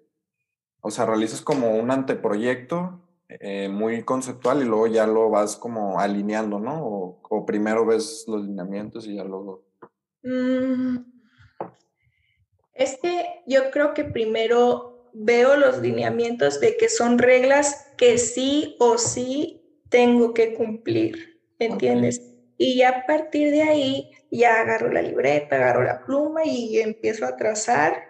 o 0.82 0.92
sea, 0.92 1.06
realizas 1.06 1.42
como 1.42 1.76
un 1.76 1.92
anteproyecto 1.92 3.00
eh, 3.30 3.70
muy 3.70 4.04
conceptual 4.04 4.62
y 4.62 4.66
luego 4.66 4.88
ya 4.88 5.08
lo 5.08 5.30
vas 5.30 5.56
como 5.56 6.00
alineando, 6.00 6.60
¿no? 6.60 6.86
O, 6.86 7.20
o 7.30 7.46
primero 7.46 7.86
ves 7.86 8.26
los 8.28 8.44
lineamientos 8.46 9.08
y 9.08 9.16
ya 9.16 9.24
luego 9.24 9.64
Mm, 10.24 10.98
es 12.74 12.98
que 13.02 13.26
yo 13.48 13.72
creo 13.72 13.94
que 13.94 14.04
primero 14.04 15.10
veo 15.14 15.58
los 15.58 15.80
lineamientos 15.80 16.60
de 16.60 16.78
que 16.78 16.90
son 16.90 17.18
reglas 17.18 17.88
que 17.98 18.18
sí 18.18 18.76
o 18.80 18.98
sí 18.98 19.82
tengo 19.90 20.34
que 20.34 20.54
cumplir, 20.54 21.42
¿entiendes? 21.60 22.22
Y 22.58 22.84
a 22.84 23.06
partir 23.08 23.52
de 23.52 23.64
ahí 23.64 24.12
ya 24.30 24.62
agarro 24.62 24.92
la 24.92 25.02
libreta, 25.02 25.56
agarro 25.56 25.84
la 25.84 26.06
pluma 26.06 26.46
y 26.46 26.80
empiezo 26.80 27.26
a 27.26 27.36
trazar 27.36 28.06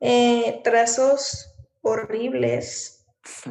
eh, 0.00 0.60
trazos 0.64 1.47
horribles, 1.88 3.06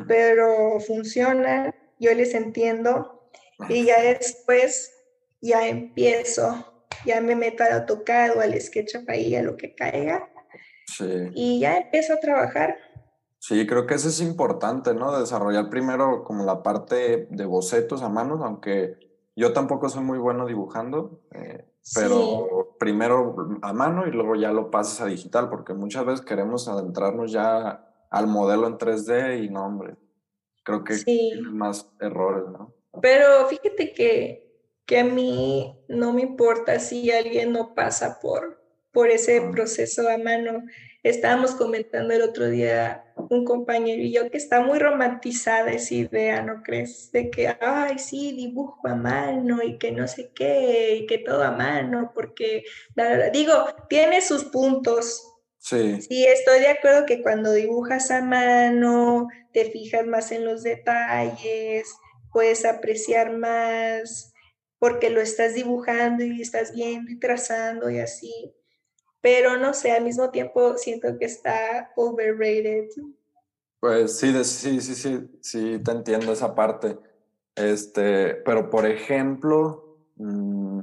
pero 0.08 0.80
funcionan, 0.80 1.74
yo 2.00 2.14
les 2.14 2.34
entiendo 2.34 3.30
y 3.70 3.86
ya 3.86 4.02
después 4.02 4.94
ya 5.42 5.68
empiezo 5.68 6.78
ya 7.06 7.22
me 7.22 7.36
meto 7.36 7.64
al 7.64 7.82
AutoCAD 7.82 8.38
o 8.38 8.42
al 8.42 8.60
SketchUp 8.60 9.10
ahí 9.10 9.36
a 9.36 9.44
lo 9.44 9.58
que 9.58 9.76
caiga. 9.76 10.30
Sí. 10.88 11.30
Y 11.34 11.60
ya 11.60 11.78
empiezo 11.78 12.14
a 12.14 12.20
trabajar. 12.20 12.76
Sí, 13.40 13.66
creo 13.68 13.86
que 13.86 13.96
eso 13.96 14.10
es 14.10 14.22
importante, 14.22 14.94
¿no? 14.94 15.18
Desarrollar 15.18 15.70
primero 15.70 16.24
como 16.24 16.44
la 16.44 16.64
parte 16.64 17.28
de 17.30 17.46
bocetos 17.46 18.02
a 18.02 18.10
manos, 18.10 18.42
aunque 18.44 18.98
yo 19.36 19.54
tampoco 19.54 19.90
soy 19.90 20.04
muy 20.04 20.18
bueno 20.18 20.46
dibujando, 20.46 21.22
eh, 21.34 21.66
pero 21.94 22.76
primero 22.80 23.36
a 23.62 23.72
mano 23.74 24.08
y 24.08 24.12
luego 24.12 24.36
ya 24.36 24.52
lo 24.52 24.72
pasas 24.72 25.02
a 25.02 25.06
digital, 25.06 25.50
porque 25.50 25.74
muchas 25.74 26.06
veces 26.06 26.26
queremos 26.26 26.68
adentrarnos 26.68 27.32
ya 27.32 27.87
al 28.10 28.28
modelo 28.28 28.68
en 28.68 28.78
3D 28.78 29.44
y 29.44 29.50
no, 29.50 29.66
hombre, 29.66 29.96
creo 30.64 30.84
que 30.84 30.94
hay 30.94 31.42
más 31.42 31.90
errores, 32.00 32.44
¿no? 32.50 32.74
Pero 33.02 33.48
fíjate 33.48 33.94
que 33.94 34.48
que 34.88 35.00
a 35.00 35.04
mí 35.04 35.78
no 35.90 36.14
me 36.14 36.22
importa 36.22 36.80
si 36.80 37.12
alguien 37.12 37.52
no 37.52 37.76
pasa 37.76 38.20
por, 38.20 38.64
por 38.92 39.12
ese 39.12 39.42
proceso 39.52 40.10
a 40.10 40.18
mano. 40.18 40.64
Estábamos 41.04 41.52
comentando 41.52 42.14
el 42.14 42.22
otro 42.22 42.48
día 42.48 43.04
un 43.30 43.44
compañero 43.44 44.02
y 44.02 44.14
yo 44.14 44.32
que 44.32 44.38
está 44.38 44.62
muy 44.62 44.80
romantizada 44.80 45.72
esa 45.72 45.94
idea, 45.94 46.42
¿no 46.42 46.64
crees? 46.64 47.12
De 47.12 47.30
que, 47.30 47.50
ay, 47.60 48.00
sí, 48.00 48.32
dibujo 48.32 48.88
a 48.88 48.96
mano 48.96 49.62
y 49.62 49.78
que 49.78 49.92
no 49.92 50.08
sé 50.08 50.32
qué, 50.34 50.96
y 51.02 51.06
que 51.06 51.18
todo 51.18 51.44
a 51.44 51.52
mano, 51.52 52.12
porque, 52.16 52.64
digo, 53.34 53.54
tiene 53.90 54.22
sus 54.22 54.46
puntos. 54.46 55.34
Sí. 55.70 56.02
Sí, 56.02 56.26
estoy 56.26 56.62
de 56.62 56.70
acuerdo 56.70 57.06
que 57.06 57.22
cuando 57.22 57.52
dibujas 57.52 58.10
a 58.10 58.22
mano, 58.22 59.28
te 59.52 59.70
fijas 59.70 60.06
más 60.08 60.32
en 60.32 60.46
los 60.46 60.64
detalles, 60.64 61.94
puedes 62.32 62.64
apreciar 62.64 63.36
más 63.36 64.34
porque 64.80 65.10
lo 65.10 65.20
estás 65.20 65.56
dibujando 65.56 66.24
y 66.24 66.42
estás 66.42 66.74
viendo 66.74 67.12
y 67.12 67.20
trazando 67.20 67.90
y 67.90 68.00
así. 68.00 68.54
Pero 69.20 69.58
no 69.58 69.74
sé, 69.74 69.92
al 69.92 70.06
mismo 70.06 70.30
tiempo 70.30 70.78
siento 70.78 71.18
que 71.20 71.26
está 71.26 71.92
overrated. 71.98 72.88
Pues 73.82 74.18
sí, 74.18 74.32
sí, 74.46 74.80
sí, 74.80 74.96
sí, 74.96 75.30
sí, 75.42 75.80
te 75.84 75.92
entiendo 75.92 76.32
esa 76.32 76.56
parte. 76.56 76.98
Este, 77.56 78.36
pero 78.36 78.70
por 78.70 78.86
ejemplo, 78.86 79.98
mm, 80.16 80.80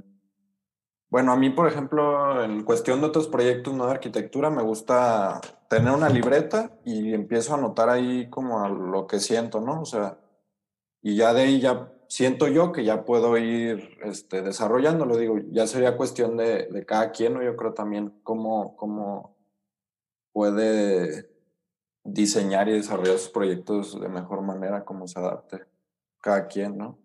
bueno, 1.11 1.33
a 1.33 1.37
mí, 1.37 1.51
por 1.51 1.69
ejemplo, 1.69 2.43
en 2.43 2.65
cuestión 2.65 3.01
de 3.01 3.07
otros 3.07 3.29
proyectos 3.29 3.75
no 3.75 3.87
de 3.87 3.93
arquitectura, 3.93 4.51
me 4.51 4.63
gusta 4.63 5.41
tener 5.69 5.93
una 5.93 6.09
libreta 6.09 6.73
y 6.85 7.15
empiezo 7.15 7.55
a 7.55 7.59
anotar 7.59 7.89
ahí 7.89 8.29
como 8.31 8.69
lo 8.69 9.07
que 9.07 9.21
siento, 9.21 9.61
¿no? 9.61 9.81
O 9.83 9.85
sea, 9.85 10.19
y 11.03 11.17
ya 11.17 11.33
de 11.33 11.43
ahí 11.43 11.61
ya 11.61 11.93
siento 12.09 12.49
yo 12.49 12.73
que 12.73 12.85
ya 12.85 13.05
puedo 13.05 13.37
ir 13.39 13.99
este, 14.03 14.43
desarrollándolo. 14.43 15.17
Digo, 15.17 15.39
ya 15.51 15.67
sería 15.67 15.97
cuestión 15.97 16.37
de, 16.37 16.67
de 16.67 16.87
cada 16.87 17.13
quien, 17.13 17.35
¿no? 17.35 17.43
Yo 17.43 17.57
creo 17.57 17.75
también 17.75 18.21
cómo, 18.23 18.77
cómo 18.77 19.37
puede 20.33 21.31
diseñar 22.05 22.69
y 22.69 22.73
desarrollar 22.73 23.19
sus 23.19 23.31
proyectos 23.31 24.01
de 24.01 24.09
mejor 24.09 24.43
manera, 24.43 24.85
cómo 24.85 25.07
se 25.07 25.19
adapte 25.19 25.65
cada 26.21 26.47
quien, 26.47 26.77
¿no? 26.77 26.99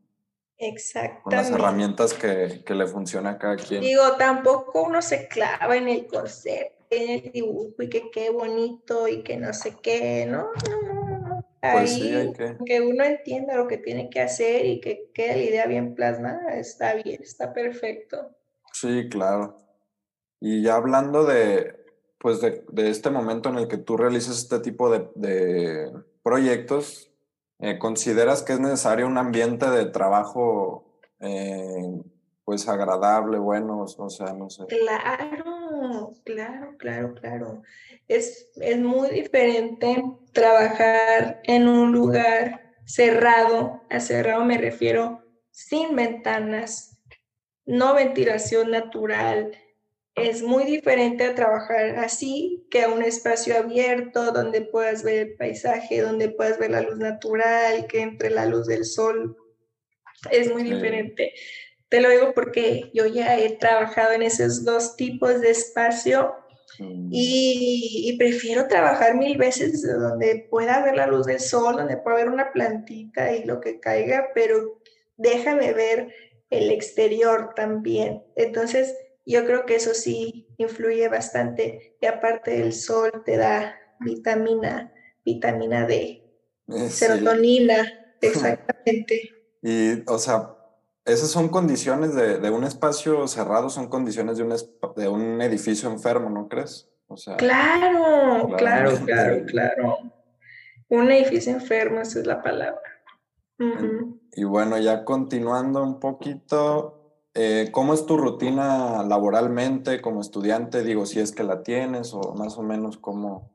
Exactamente. 0.59 1.23
Con 1.23 1.35
las 1.35 1.49
herramientas 1.49 2.13
que, 2.13 2.61
que 2.65 2.75
le 2.75 2.85
funciona 2.85 3.31
a 3.31 3.37
cada 3.37 3.55
quien. 3.55 3.81
Digo, 3.81 4.03
tampoco 4.17 4.83
uno 4.83 5.01
se 5.01 5.27
clava 5.29 5.77
en 5.77 5.87
el 5.87 6.05
concepto, 6.05 6.85
en 6.89 7.25
el 7.25 7.31
dibujo 7.31 7.81
y 7.81 7.89
que 7.89 8.11
qué 8.11 8.29
bonito 8.29 9.07
y 9.07 9.23
que 9.23 9.37
no 9.37 9.53
sé 9.53 9.77
qué, 9.81 10.25
¿no? 10.25 10.49
no 10.69 11.29
pues 11.61 11.95
ahí 11.95 12.33
que... 12.65 12.81
uno 12.81 13.03
entienda 13.03 13.55
lo 13.55 13.67
que 13.67 13.77
tiene 13.77 14.09
que 14.09 14.21
hacer 14.21 14.65
y 14.65 14.79
que 14.79 15.11
quede 15.13 15.35
la 15.35 15.43
idea 15.43 15.65
bien 15.67 15.95
plasmada, 15.95 16.57
está 16.57 16.93
bien, 16.93 17.21
está 17.21 17.53
perfecto. 17.53 18.35
Sí, 18.71 19.09
claro. 19.09 19.57
Y 20.39 20.61
ya 20.61 20.75
hablando 20.75 21.25
de, 21.25 21.85
pues 22.17 22.39
de, 22.39 22.63
de 22.69 22.89
este 22.89 23.09
momento 23.09 23.49
en 23.49 23.57
el 23.57 23.67
que 23.67 23.77
tú 23.77 23.97
realizas 23.97 24.37
este 24.37 24.59
tipo 24.59 24.89
de, 24.89 25.09
de 25.15 25.91
proyectos, 26.23 27.08
Eh, 27.59 27.77
¿Consideras 27.77 28.41
que 28.43 28.53
es 28.53 28.59
necesario 28.59 29.05
un 29.05 29.17
ambiente 29.17 29.69
de 29.69 29.85
trabajo 29.85 30.85
eh, 31.19 32.01
pues 32.45 32.67
agradable, 32.67 33.37
bueno? 33.37 33.81
O 33.81 34.09
sea, 34.09 34.33
no 34.33 34.49
sé. 34.49 34.65
Claro, 34.67 36.13
claro, 36.23 36.77
claro, 36.77 37.13
claro. 37.15 37.61
Es, 38.07 38.49
es 38.55 38.79
muy 38.79 39.09
diferente 39.09 40.03
trabajar 40.31 41.41
en 41.43 41.67
un 41.67 41.91
lugar 41.91 42.75
cerrado, 42.85 43.83
a 43.89 43.99
cerrado 43.99 44.45
me 44.45 44.57
refiero 44.57 45.21
sin 45.51 45.95
ventanas, 45.95 46.97
no 47.65 47.93
ventilación 47.93 48.71
natural, 48.71 49.51
es 50.21 50.41
muy 50.41 50.65
diferente 50.65 51.23
a 51.23 51.35
trabajar 51.35 51.97
así 51.97 52.67
que 52.69 52.83
a 52.83 52.89
un 52.89 53.03
espacio 53.03 53.57
abierto 53.57 54.31
donde 54.31 54.61
puedas 54.61 55.03
ver 55.03 55.27
el 55.27 55.35
paisaje, 55.35 56.01
donde 56.01 56.29
puedas 56.29 56.59
ver 56.59 56.71
la 56.71 56.81
luz 56.81 56.97
natural, 56.97 57.87
que 57.87 58.01
entre 58.01 58.29
la 58.29 58.45
luz 58.45 58.67
del 58.67 58.85
sol. 58.85 59.37
Es 60.31 60.51
muy 60.51 60.63
diferente. 60.63 61.33
Te 61.87 62.01
lo 62.01 62.09
digo 62.09 62.33
porque 62.33 62.91
yo 62.93 63.07
ya 63.07 63.37
he 63.37 63.57
trabajado 63.57 64.13
en 64.13 64.21
esos 64.21 64.63
dos 64.63 64.95
tipos 64.95 65.41
de 65.41 65.51
espacio 65.51 66.35
y, 67.11 68.05
y, 68.05 68.17
prefiero 68.17 68.67
trabajar 68.67 69.15
mil 69.15 69.37
veces 69.37 69.81
donde 69.81 70.47
pueda 70.49 70.81
ver 70.81 70.95
la 70.95 71.07
luz 71.07 71.25
del 71.25 71.41
sol, 71.41 71.75
donde 71.75 71.97
pueda 71.97 72.17
ver 72.17 72.29
una 72.29 72.53
plantita 72.53 73.33
y 73.35 73.43
lo 73.43 73.59
que 73.59 73.81
caiga, 73.81 74.29
pero 74.33 74.79
déjame 75.17 75.73
ver 75.73 76.13
el 76.49 76.71
exterior 76.71 77.53
también. 77.53 78.23
Entonces, 78.35 78.95
yo 79.33 79.45
creo 79.45 79.65
que 79.65 79.75
eso 79.75 79.93
sí 79.93 80.47
influye 80.57 81.07
bastante 81.07 81.97
y 82.01 82.05
aparte 82.05 82.51
del 82.51 82.73
sol 82.73 83.11
te 83.25 83.37
da 83.37 83.75
vitamina, 83.99 84.93
vitamina 85.23 85.85
D, 85.85 86.23
eh, 86.67 86.89
serotonina, 86.89 87.87
exactamente. 88.21 89.21
y, 89.61 90.03
o 90.09 90.17
sea, 90.17 90.55
esas 91.05 91.29
son 91.29 91.49
condiciones 91.49 92.15
de, 92.15 92.49
un 92.49 92.63
espacio 92.63 93.27
cerrado, 93.27 93.69
son 93.69 93.87
condiciones 93.87 94.37
de 94.37 94.43
un, 94.43 94.55
de 94.95 95.07
un 95.07 95.41
edificio 95.41 95.89
enfermo, 95.89 96.29
¿no 96.29 96.47
crees? 96.47 96.89
O 97.07 97.17
sea, 97.17 97.37
claro, 97.37 98.55
claro, 98.57 98.91
claro, 99.05 99.45
claro. 99.45 99.97
Un 100.89 101.11
edificio 101.11 101.51
enfermo, 101.53 102.01
esa 102.01 102.19
es 102.19 102.25
la 102.27 102.41
palabra. 102.41 102.81
Y 104.33 104.43
bueno, 104.43 104.77
ya 104.77 105.03
continuando 105.03 105.83
un 105.83 105.99
poquito, 105.99 106.98
eh, 107.41 107.69
¿Cómo 107.71 107.93
es 107.93 108.05
tu 108.05 108.17
rutina 108.17 109.01
laboralmente 109.03 110.01
como 110.01 110.19
estudiante? 110.19 110.83
Digo, 110.83 111.05
si 111.05 111.21
es 111.21 111.31
que 111.31 111.43
la 111.43 111.63
tienes 111.63 112.13
o 112.13 112.33
más 112.33 112.57
o 112.57 112.63
menos 112.63 112.97
cómo, 112.97 113.49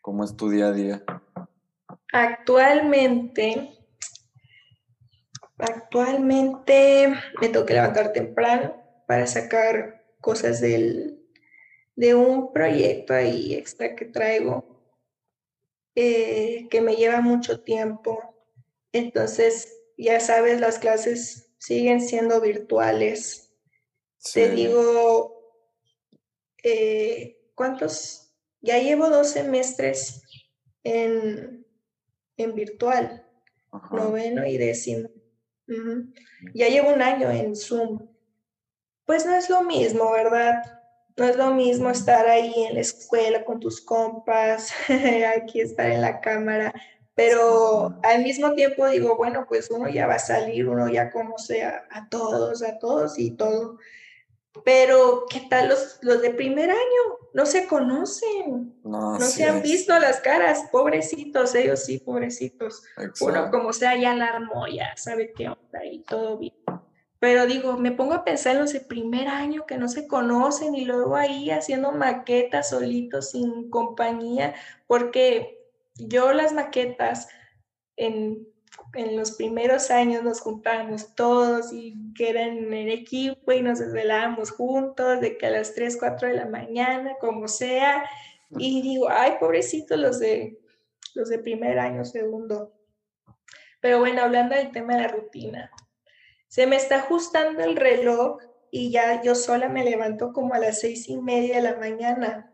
cómo 0.00 0.24
es 0.24 0.36
tu 0.36 0.50
día 0.50 0.66
a 0.66 0.72
día. 0.72 1.04
Actualmente, 2.12 3.78
actualmente 5.56 7.14
me 7.40 7.48
tengo 7.48 7.64
que 7.64 7.74
levantar 7.74 8.12
temprano 8.12 8.74
para 9.06 9.24
sacar 9.28 10.04
cosas 10.20 10.60
del, 10.60 11.24
de 11.94 12.16
un 12.16 12.52
proyecto 12.52 13.14
ahí 13.14 13.54
extra 13.54 13.94
que 13.94 14.06
traigo 14.06 14.64
eh, 15.94 16.66
que 16.70 16.80
me 16.80 16.96
lleva 16.96 17.20
mucho 17.20 17.60
tiempo. 17.60 18.34
Entonces, 18.92 19.80
ya 19.96 20.18
sabes, 20.18 20.60
las 20.60 20.80
clases 20.80 21.47
siguen 21.58 22.00
siendo 22.00 22.40
virtuales. 22.40 23.52
Te 24.32 24.50
digo, 24.50 25.52
eh, 26.62 27.50
¿cuántos? 27.54 28.32
Ya 28.60 28.78
llevo 28.78 29.08
dos 29.10 29.30
semestres 29.30 30.22
en, 30.82 31.66
en 32.36 32.54
virtual, 32.54 33.26
noveno 33.92 34.46
y 34.46 34.56
décimo. 34.56 35.08
Ya 36.54 36.68
llevo 36.68 36.92
un 36.92 37.02
año 37.02 37.30
en 37.30 37.54
Zoom. 37.54 38.08
Pues 39.04 39.26
no 39.26 39.34
es 39.34 39.50
lo 39.50 39.62
mismo, 39.62 40.10
¿verdad? 40.12 40.62
No 41.16 41.24
es 41.24 41.36
lo 41.36 41.52
mismo 41.52 41.90
estar 41.90 42.26
ahí 42.26 42.52
en 42.68 42.74
la 42.74 42.80
escuela 42.80 43.44
con 43.44 43.60
tus 43.60 43.80
compas, 43.80 44.72
aquí 45.36 45.60
estar 45.60 45.90
en 45.90 46.00
la 46.00 46.20
cámara 46.20 46.72
pero 47.18 47.98
al 48.04 48.22
mismo 48.22 48.54
tiempo 48.54 48.86
digo, 48.86 49.16
bueno, 49.16 49.44
pues 49.48 49.72
uno 49.72 49.88
ya 49.88 50.06
va 50.06 50.14
a 50.14 50.18
salir, 50.20 50.68
uno 50.68 50.88
ya 50.88 51.10
conoce 51.10 51.64
a, 51.64 52.06
todos, 52.08 52.62
a 52.62 52.78
todos 52.78 53.18
y 53.18 53.32
todo. 53.32 53.78
Pero, 54.64 55.24
¿qué 55.28 55.40
tal 55.50 55.68
los, 55.68 55.98
los 56.02 56.22
de 56.22 56.30
primer 56.30 56.70
año? 56.70 56.78
No 57.34 57.44
se 57.44 57.66
conocen, 57.66 58.72
no, 58.84 59.18
se 59.18 59.44
han 59.44 59.62
visto 59.62 59.98
las 59.98 60.20
caras, 60.20 60.66
pobrecitos, 60.70 61.56
ellos 61.56 61.84
sí, 61.84 61.98
pobrecitos. 61.98 62.84
Uno 63.20 63.50
como 63.50 63.72
sea 63.72 63.96
ya 63.96 64.14
la 64.14 64.26
armó, 64.26 64.68
ya 64.68 64.96
sabe 64.96 65.32
qué 65.32 65.48
onda 65.48 65.84
y 65.84 66.04
todo 66.04 66.38
bien. 66.38 66.54
Pero 67.18 67.46
digo, 67.46 67.76
me 67.78 67.90
pongo 67.90 68.14
a 68.14 68.24
pensar 68.24 68.54
en 68.54 68.60
los 68.60 68.72
de 68.72 68.80
primer 68.80 69.26
año 69.26 69.66
que 69.66 69.76
no 69.76 69.88
se 69.88 70.06
conocen 70.06 70.76
y 70.76 70.84
luego 70.84 71.16
ahí 71.16 71.50
haciendo 71.50 71.90
maquetas 71.90 72.70
solitos, 72.70 73.30
sin 73.30 73.70
compañía, 73.70 74.54
porque 74.86 75.57
yo 75.98 76.32
las 76.32 76.52
maquetas 76.52 77.28
en, 77.96 78.46
los 78.94 79.32
primeros 79.32 79.90
años 79.90 80.22
nos 80.22 80.40
juntábamos 80.40 81.14
todos 81.14 81.72
y 81.72 81.96
que 82.14 82.30
eran 82.30 82.72
en 82.72 82.88
equipo 82.88 83.52
y 83.52 83.60
nos 83.60 83.80
desvelábamos 83.80 84.50
juntos 84.50 85.20
de 85.20 85.36
que 85.36 85.46
a 85.46 85.50
las 85.50 85.74
3, 85.74 85.96
4 85.98 86.28
de 86.28 86.34
la 86.34 86.46
mañana, 86.46 87.16
como 87.20 87.48
sea. 87.48 88.08
Y 88.50 88.80
digo, 88.82 89.08
ay, 89.10 89.32
pobrecitos 89.40 89.98
los 89.98 90.18
de, 90.20 90.58
los 91.14 91.28
de 91.28 91.38
primer 91.38 91.78
año, 91.78 92.04
segundo. 92.04 92.72
Pero 93.80 93.98
bueno, 93.98 94.22
hablando 94.22 94.54
del 94.54 94.70
tema 94.70 94.94
de 94.94 95.02
la 95.02 95.08
rutina, 95.08 95.70
se 96.46 96.66
me 96.66 96.76
está 96.76 97.00
ajustando 97.00 97.62
el 97.62 97.76
reloj 97.76 98.38
y 98.70 98.90
ya 98.90 99.22
yo 99.22 99.34
sola 99.34 99.68
me 99.68 99.84
levanto 99.84 100.32
como 100.32 100.54
a 100.54 100.58
las 100.58 100.80
seis 100.80 101.08
y 101.08 101.18
media 101.18 101.56
de 101.56 101.62
la 101.62 101.76
mañana. 101.76 102.52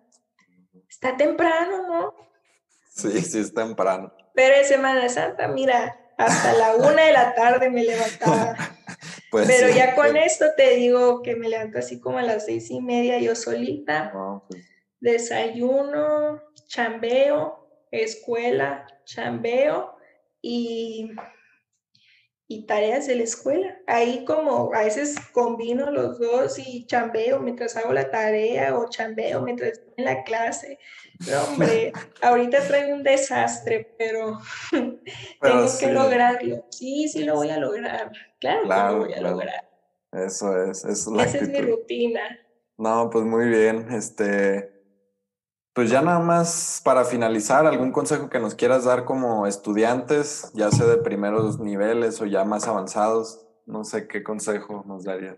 Está 0.89 1.17
temprano, 1.17 1.87
¿no? 1.87 2.25
Sí, 2.95 3.11
sí, 3.23 3.41
es 3.41 3.53
temprano. 3.53 4.13
Pero 4.35 4.55
en 4.55 4.65
Semana 4.65 5.09
Santa, 5.09 5.49
mira, 5.49 5.99
hasta 6.17 6.53
la 6.53 6.77
una 6.77 7.05
de 7.05 7.13
la 7.13 7.35
tarde 7.35 7.71
me 7.71 7.85
levantaba. 7.85 8.57
Pues 9.31 9.49
Pero 9.49 9.75
ya 9.75 9.97
con 9.97 10.13
pues. 10.13 10.27
esto 10.27 10.45
te 10.57 10.77
digo 10.77 11.21
que 11.21 11.35
me 11.35 11.49
levanto 11.49 11.81
así 11.81 11.99
como 11.99 12.19
a 12.19 12.23
las 12.23 12.47
seis 12.47 12.71
y 12.71 12.81
media 12.81 13.19
yo 13.19 13.35
solita. 13.35 14.13
Pues. 14.49 14.65
Desayuno, 15.01 16.41
chambeo, 16.69 17.69
escuela, 17.91 18.87
chambeo 19.05 19.97
y 20.41 21.11
y 22.47 22.67
tareas 22.67 23.07
de 23.07 23.17
la 23.17 23.25
escuela. 23.25 23.77
Ahí 23.87 24.25
como 24.25 24.73
a 24.75 24.85
veces 24.85 25.17
combino 25.33 25.91
los 25.91 26.19
dos 26.21 26.59
y 26.59 26.87
chambeo 26.87 27.41
mientras 27.41 27.77
hago 27.77 27.93
la 27.93 28.11
tarea 28.11 28.79
o 28.79 28.89
chambeo 28.89 29.43
mientras 29.43 29.81
en 29.97 30.05
la 30.05 30.23
clase. 30.25 30.79
No, 31.31 31.43
hombre, 31.45 31.93
ahorita 32.23 32.67
traigo 32.67 32.95
un 32.95 33.03
desastre, 33.03 33.95
pero, 33.99 34.39
tengo 34.71 35.67
que 35.79 35.93
lograrlo. 35.93 36.67
Sí, 36.71 37.09
sí 37.09 37.25
lo 37.25 37.37
voy 37.37 37.51
a 37.51 37.59
lograr. 37.59 38.13
Claro, 38.41 38.63
que 38.63 38.69
lo 38.69 38.99
voy 38.99 39.15
a 39.15 39.21
lograr. 39.21 39.71
Eso 40.13 40.57
es, 40.63 40.85
es 40.85 41.07
Esa 41.07 41.39
es 41.39 41.49
mi 41.49 41.61
rutina. 41.61 42.21
No, 42.77 43.11
pues 43.11 43.25
muy 43.25 43.49
bien. 43.49 43.91
Este, 43.91 44.75
pues 45.75 45.91
ya 45.91 46.03
nada 46.03 46.21
más 46.21 46.81
para 46.85 47.05
finalizar, 47.05 47.67
algún 47.67 47.91
consejo 47.91 48.31
que 48.31 48.39
nos 48.39 48.55
quieras 48.55 48.85
dar 48.85 49.05
como 49.05 49.47
estudiantes, 49.47 50.53
ya 50.55 50.71
sea 50.71 50.87
de 50.87 50.99
primeros 50.99 51.59
niveles 51.59 52.21
o 52.21 52.27
ya 52.27 52.45
más 52.45 52.69
avanzados, 52.69 53.45
no 53.67 53.83
sé 53.83 54.07
qué 54.07 54.23
consejo 54.23 54.85
nos 54.87 55.03
daría. 55.03 55.37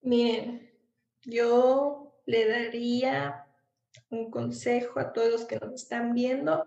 Miren, 0.00 0.68
yo 1.24 2.01
le 2.26 2.48
daría 2.48 3.46
un 4.10 4.30
consejo 4.30 5.00
a 5.00 5.12
todos 5.12 5.30
los 5.30 5.44
que 5.44 5.56
nos 5.56 5.74
están 5.74 6.14
viendo. 6.14 6.66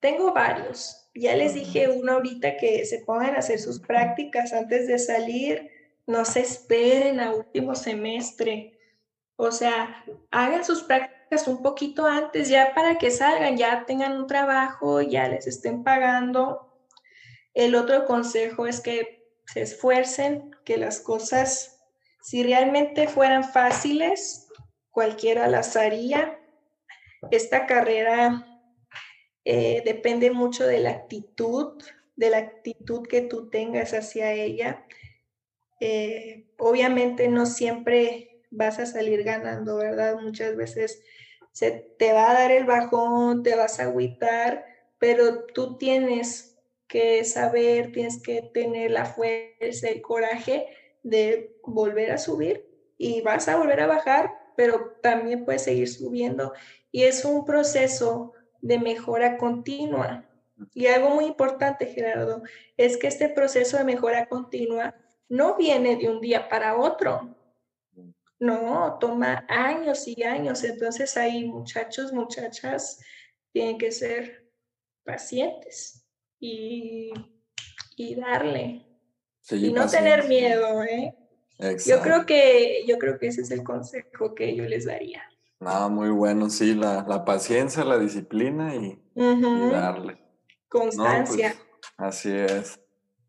Tengo 0.00 0.32
varios. 0.32 1.10
Ya 1.14 1.34
les 1.34 1.54
dije 1.54 1.88
uno 1.88 2.12
ahorita 2.12 2.56
que 2.56 2.84
se 2.84 3.00
pongan 3.00 3.34
a 3.34 3.38
hacer 3.38 3.58
sus 3.58 3.80
prácticas 3.80 4.52
antes 4.52 4.86
de 4.86 4.98
salir. 4.98 5.70
No 6.06 6.24
se 6.24 6.40
esperen 6.40 7.20
a 7.20 7.34
último 7.34 7.74
semestre 7.74 8.76
o 9.36 9.52
sea, 9.52 10.02
hagan 10.30 10.64
sus 10.64 10.82
prácticas 10.82 11.46
un 11.46 11.62
poquito 11.62 12.06
antes 12.06 12.48
ya 12.48 12.72
para 12.74 12.96
que 12.96 13.10
salgan, 13.10 13.56
ya 13.56 13.84
tengan 13.84 14.16
un 14.16 14.26
trabajo, 14.26 15.02
ya 15.02 15.28
les 15.28 15.46
estén 15.46 15.84
pagando. 15.84 16.72
El 17.52 17.74
otro 17.74 18.06
consejo 18.06 18.66
es 18.66 18.80
que 18.80 19.28
se 19.46 19.62
esfuercen, 19.62 20.56
que 20.64 20.78
las 20.78 21.00
cosas, 21.00 21.82
si 22.22 22.42
realmente 22.42 23.08
fueran 23.08 23.44
fáciles, 23.44 24.45
cualquiera 24.96 25.46
las 25.46 25.76
haría. 25.76 26.40
Esta 27.30 27.66
carrera 27.66 28.46
eh, 29.44 29.82
depende 29.84 30.30
mucho 30.30 30.66
de 30.66 30.80
la 30.80 30.88
actitud, 30.88 31.82
de 32.16 32.30
la 32.30 32.38
actitud 32.38 33.06
que 33.06 33.20
tú 33.20 33.50
tengas 33.50 33.92
hacia 33.92 34.32
ella. 34.32 34.86
Eh, 35.80 36.46
obviamente 36.56 37.28
no 37.28 37.44
siempre 37.44 38.40
vas 38.50 38.78
a 38.78 38.86
salir 38.86 39.22
ganando, 39.22 39.76
¿verdad? 39.76 40.16
Muchas 40.18 40.56
veces 40.56 41.02
se 41.52 41.72
te 41.98 42.14
va 42.14 42.30
a 42.30 42.32
dar 42.32 42.50
el 42.50 42.64
bajón, 42.64 43.42
te 43.42 43.54
vas 43.54 43.78
a 43.80 43.82
agüitar, 43.82 44.64
pero 44.98 45.44
tú 45.44 45.76
tienes 45.76 46.56
que 46.88 47.22
saber, 47.26 47.92
tienes 47.92 48.22
que 48.22 48.40
tener 48.40 48.92
la 48.92 49.04
fuerza, 49.04 49.88
el 49.88 50.00
coraje 50.00 50.68
de 51.02 51.54
volver 51.64 52.12
a 52.12 52.16
subir 52.16 52.66
y 52.96 53.20
vas 53.20 53.46
a 53.48 53.58
volver 53.58 53.80
a 53.80 53.86
bajar, 53.86 54.45
pero 54.56 54.96
también 55.02 55.44
puedes 55.44 55.64
seguir 55.64 55.88
subiendo. 55.88 56.52
Y 56.90 57.04
es 57.04 57.24
un 57.24 57.44
proceso 57.44 58.32
de 58.60 58.78
mejora 58.78 59.36
continua. 59.36 60.24
Y 60.74 60.86
algo 60.86 61.10
muy 61.10 61.26
importante, 61.26 61.86
Gerardo, 61.86 62.42
es 62.76 62.96
que 62.96 63.08
este 63.08 63.28
proceso 63.28 63.76
de 63.76 63.84
mejora 63.84 64.26
continua 64.26 64.94
no 65.28 65.56
viene 65.56 65.96
de 65.96 66.08
un 66.08 66.20
día 66.20 66.48
para 66.48 66.76
otro. 66.76 67.34
No, 68.38 68.98
toma 69.00 69.44
años 69.48 70.06
y 70.08 70.22
años. 70.22 70.64
Entonces 70.64 71.16
ahí 71.16 71.44
muchachos, 71.44 72.12
muchachas, 72.12 73.00
tienen 73.52 73.78
que 73.78 73.90
ser 73.90 74.50
pacientes 75.04 76.06
y, 76.38 77.12
darle. 78.16 78.86
y 79.50 79.72
no 79.72 79.88
tener 79.88 80.28
miedo, 80.28 80.82
¿eh? 80.82 81.14
Yo 81.58 82.00
creo 82.02 82.26
que 82.26 82.84
yo 82.86 82.98
creo 82.98 83.18
que 83.18 83.28
ese 83.28 83.40
es 83.42 83.50
el 83.50 83.62
consejo 83.62 84.34
que 84.34 84.54
yo 84.54 84.64
les 84.64 84.84
daría. 84.84 85.22
Ah, 85.60 85.88
muy 85.88 86.10
bueno, 86.10 86.50
sí, 86.50 86.74
la, 86.74 87.24
paciencia, 87.24 87.82
la 87.84 87.98
disciplina 87.98 88.74
y, 88.74 89.00
darle. 89.14 90.18
Constancia. 90.68 91.54
Pues, 91.56 91.92
así 91.96 92.30
es. 92.30 92.80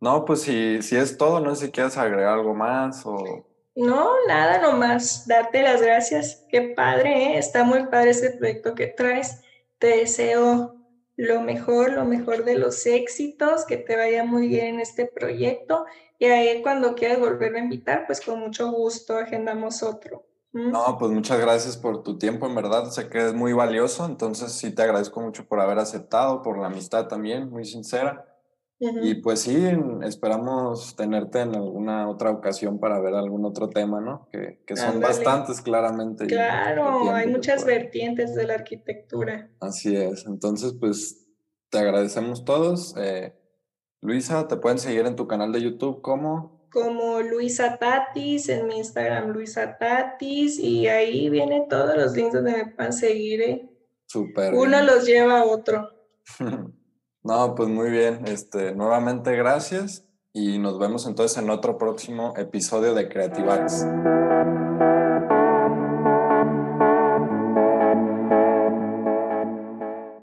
No, 0.01 0.25
pues 0.25 0.41
si, 0.41 0.81
si 0.81 0.95
es 0.97 1.17
todo, 1.17 1.39
no 1.39 1.55
sé 1.55 1.67
si 1.67 1.71
quieres 1.71 1.97
agregar 1.97 2.33
algo 2.33 2.53
más 2.53 3.05
o... 3.05 3.47
No, 3.75 4.09
nada, 4.27 4.59
nomás 4.59 5.27
darte 5.27 5.61
las 5.61 5.81
gracias. 5.81 6.45
Qué 6.49 6.73
padre, 6.75 7.35
¿eh? 7.35 7.37
está 7.37 7.63
muy 7.63 7.85
padre 7.87 8.09
ese 8.09 8.31
proyecto 8.31 8.75
que 8.75 8.87
traes. 8.87 9.41
Te 9.77 9.97
deseo 9.97 10.76
lo 11.17 11.41
mejor, 11.41 11.91
lo 11.91 12.05
mejor 12.05 12.45
de 12.45 12.57
los 12.57 12.85
éxitos, 12.85 13.65
que 13.65 13.77
te 13.77 13.97
vaya 13.97 14.23
muy 14.23 14.47
bien 14.47 14.75
en 14.75 14.79
este 14.79 15.07
proyecto. 15.07 15.85
Y 16.19 16.25
ahí 16.25 16.61
cuando 16.61 16.95
quieras 16.95 17.19
volver 17.19 17.55
a 17.55 17.59
invitar, 17.59 18.05
pues 18.05 18.21
con 18.21 18.39
mucho 18.39 18.71
gusto 18.71 19.17
agendamos 19.17 19.83
otro. 19.83 20.25
No, 20.53 20.97
pues 20.97 21.11
muchas 21.11 21.39
gracias 21.39 21.75
por 21.75 22.03
tu 22.03 22.17
tiempo, 22.17 22.47
en 22.47 22.55
verdad, 22.55 22.89
sé 22.89 23.09
que 23.09 23.27
es 23.27 23.33
muy 23.33 23.53
valioso, 23.53 24.05
entonces 24.05 24.53
sí 24.53 24.73
te 24.73 24.81
agradezco 24.81 25.19
mucho 25.21 25.45
por 25.45 25.59
haber 25.59 25.77
aceptado, 25.77 26.41
por 26.41 26.57
la 26.57 26.67
amistad 26.67 27.07
también, 27.07 27.49
muy 27.49 27.65
sincera. 27.65 28.25
Y 28.79 29.15
pues 29.15 29.41
sí, 29.41 29.57
esperamos 30.03 30.95
tenerte 30.95 31.39
en 31.39 31.55
alguna 31.55 32.07
otra 32.07 32.29
ocasión 32.29 32.79
para 32.79 32.99
ver 32.99 33.15
algún 33.15 33.43
otro 33.43 33.69
tema, 33.69 33.99
¿no? 33.99 34.27
Que, 34.31 34.61
que 34.67 34.75
son 34.75 34.99
bastantes 34.99 35.61
claramente. 35.61 36.27
Claro, 36.27 37.11
hay 37.11 37.27
muchas 37.27 37.65
vertientes 37.65 38.35
de 38.35 38.45
la 38.45 38.53
arquitectura. 38.53 39.49
Así 39.59 39.95
es, 39.95 40.27
entonces 40.27 40.75
pues 40.79 41.27
te 41.69 41.79
agradecemos 41.79 42.45
todos. 42.45 42.95
Eh, 42.97 43.33
Luisa, 44.01 44.47
te 44.47 44.57
pueden 44.57 44.77
seguir 44.77 45.05
en 45.07 45.15
tu 45.15 45.27
canal 45.27 45.51
de 45.51 45.61
YouTube 45.61 46.01
como... 46.01 46.57
Como 46.71 47.21
Luisa 47.21 47.77
Tatis, 47.77 48.49
en 48.49 48.67
mi 48.67 48.77
Instagram 48.77 49.29
Luisa 49.29 49.77
Tatis, 49.79 50.59
y 50.59 50.87
ahí 50.87 51.29
vienen 51.29 51.67
todos 51.67 51.95
los 51.95 52.13
links 52.13 52.33
donde 52.33 52.51
me 52.51 52.65
puedan 52.67 52.93
seguir. 52.93 53.41
¿eh? 53.41 53.69
Súper. 54.05 54.53
Uno 54.53 54.83
los 54.83 55.05
lleva 55.05 55.39
a 55.39 55.45
otro. 55.45 55.89
No, 57.27 57.55
pues 57.55 57.67
muy 57.67 57.89
bien. 57.89 58.25
Este, 58.25 58.73
nuevamente 58.73 59.35
gracias 59.35 60.05
y 60.31 60.59
nos 60.59 60.79
vemos 60.79 61.05
entonces 61.07 61.37
en 61.37 61.49
otro 61.49 61.77
próximo 61.77 62.33
episodio 62.37 62.93
de 62.93 63.09
Creativax. 63.09 63.85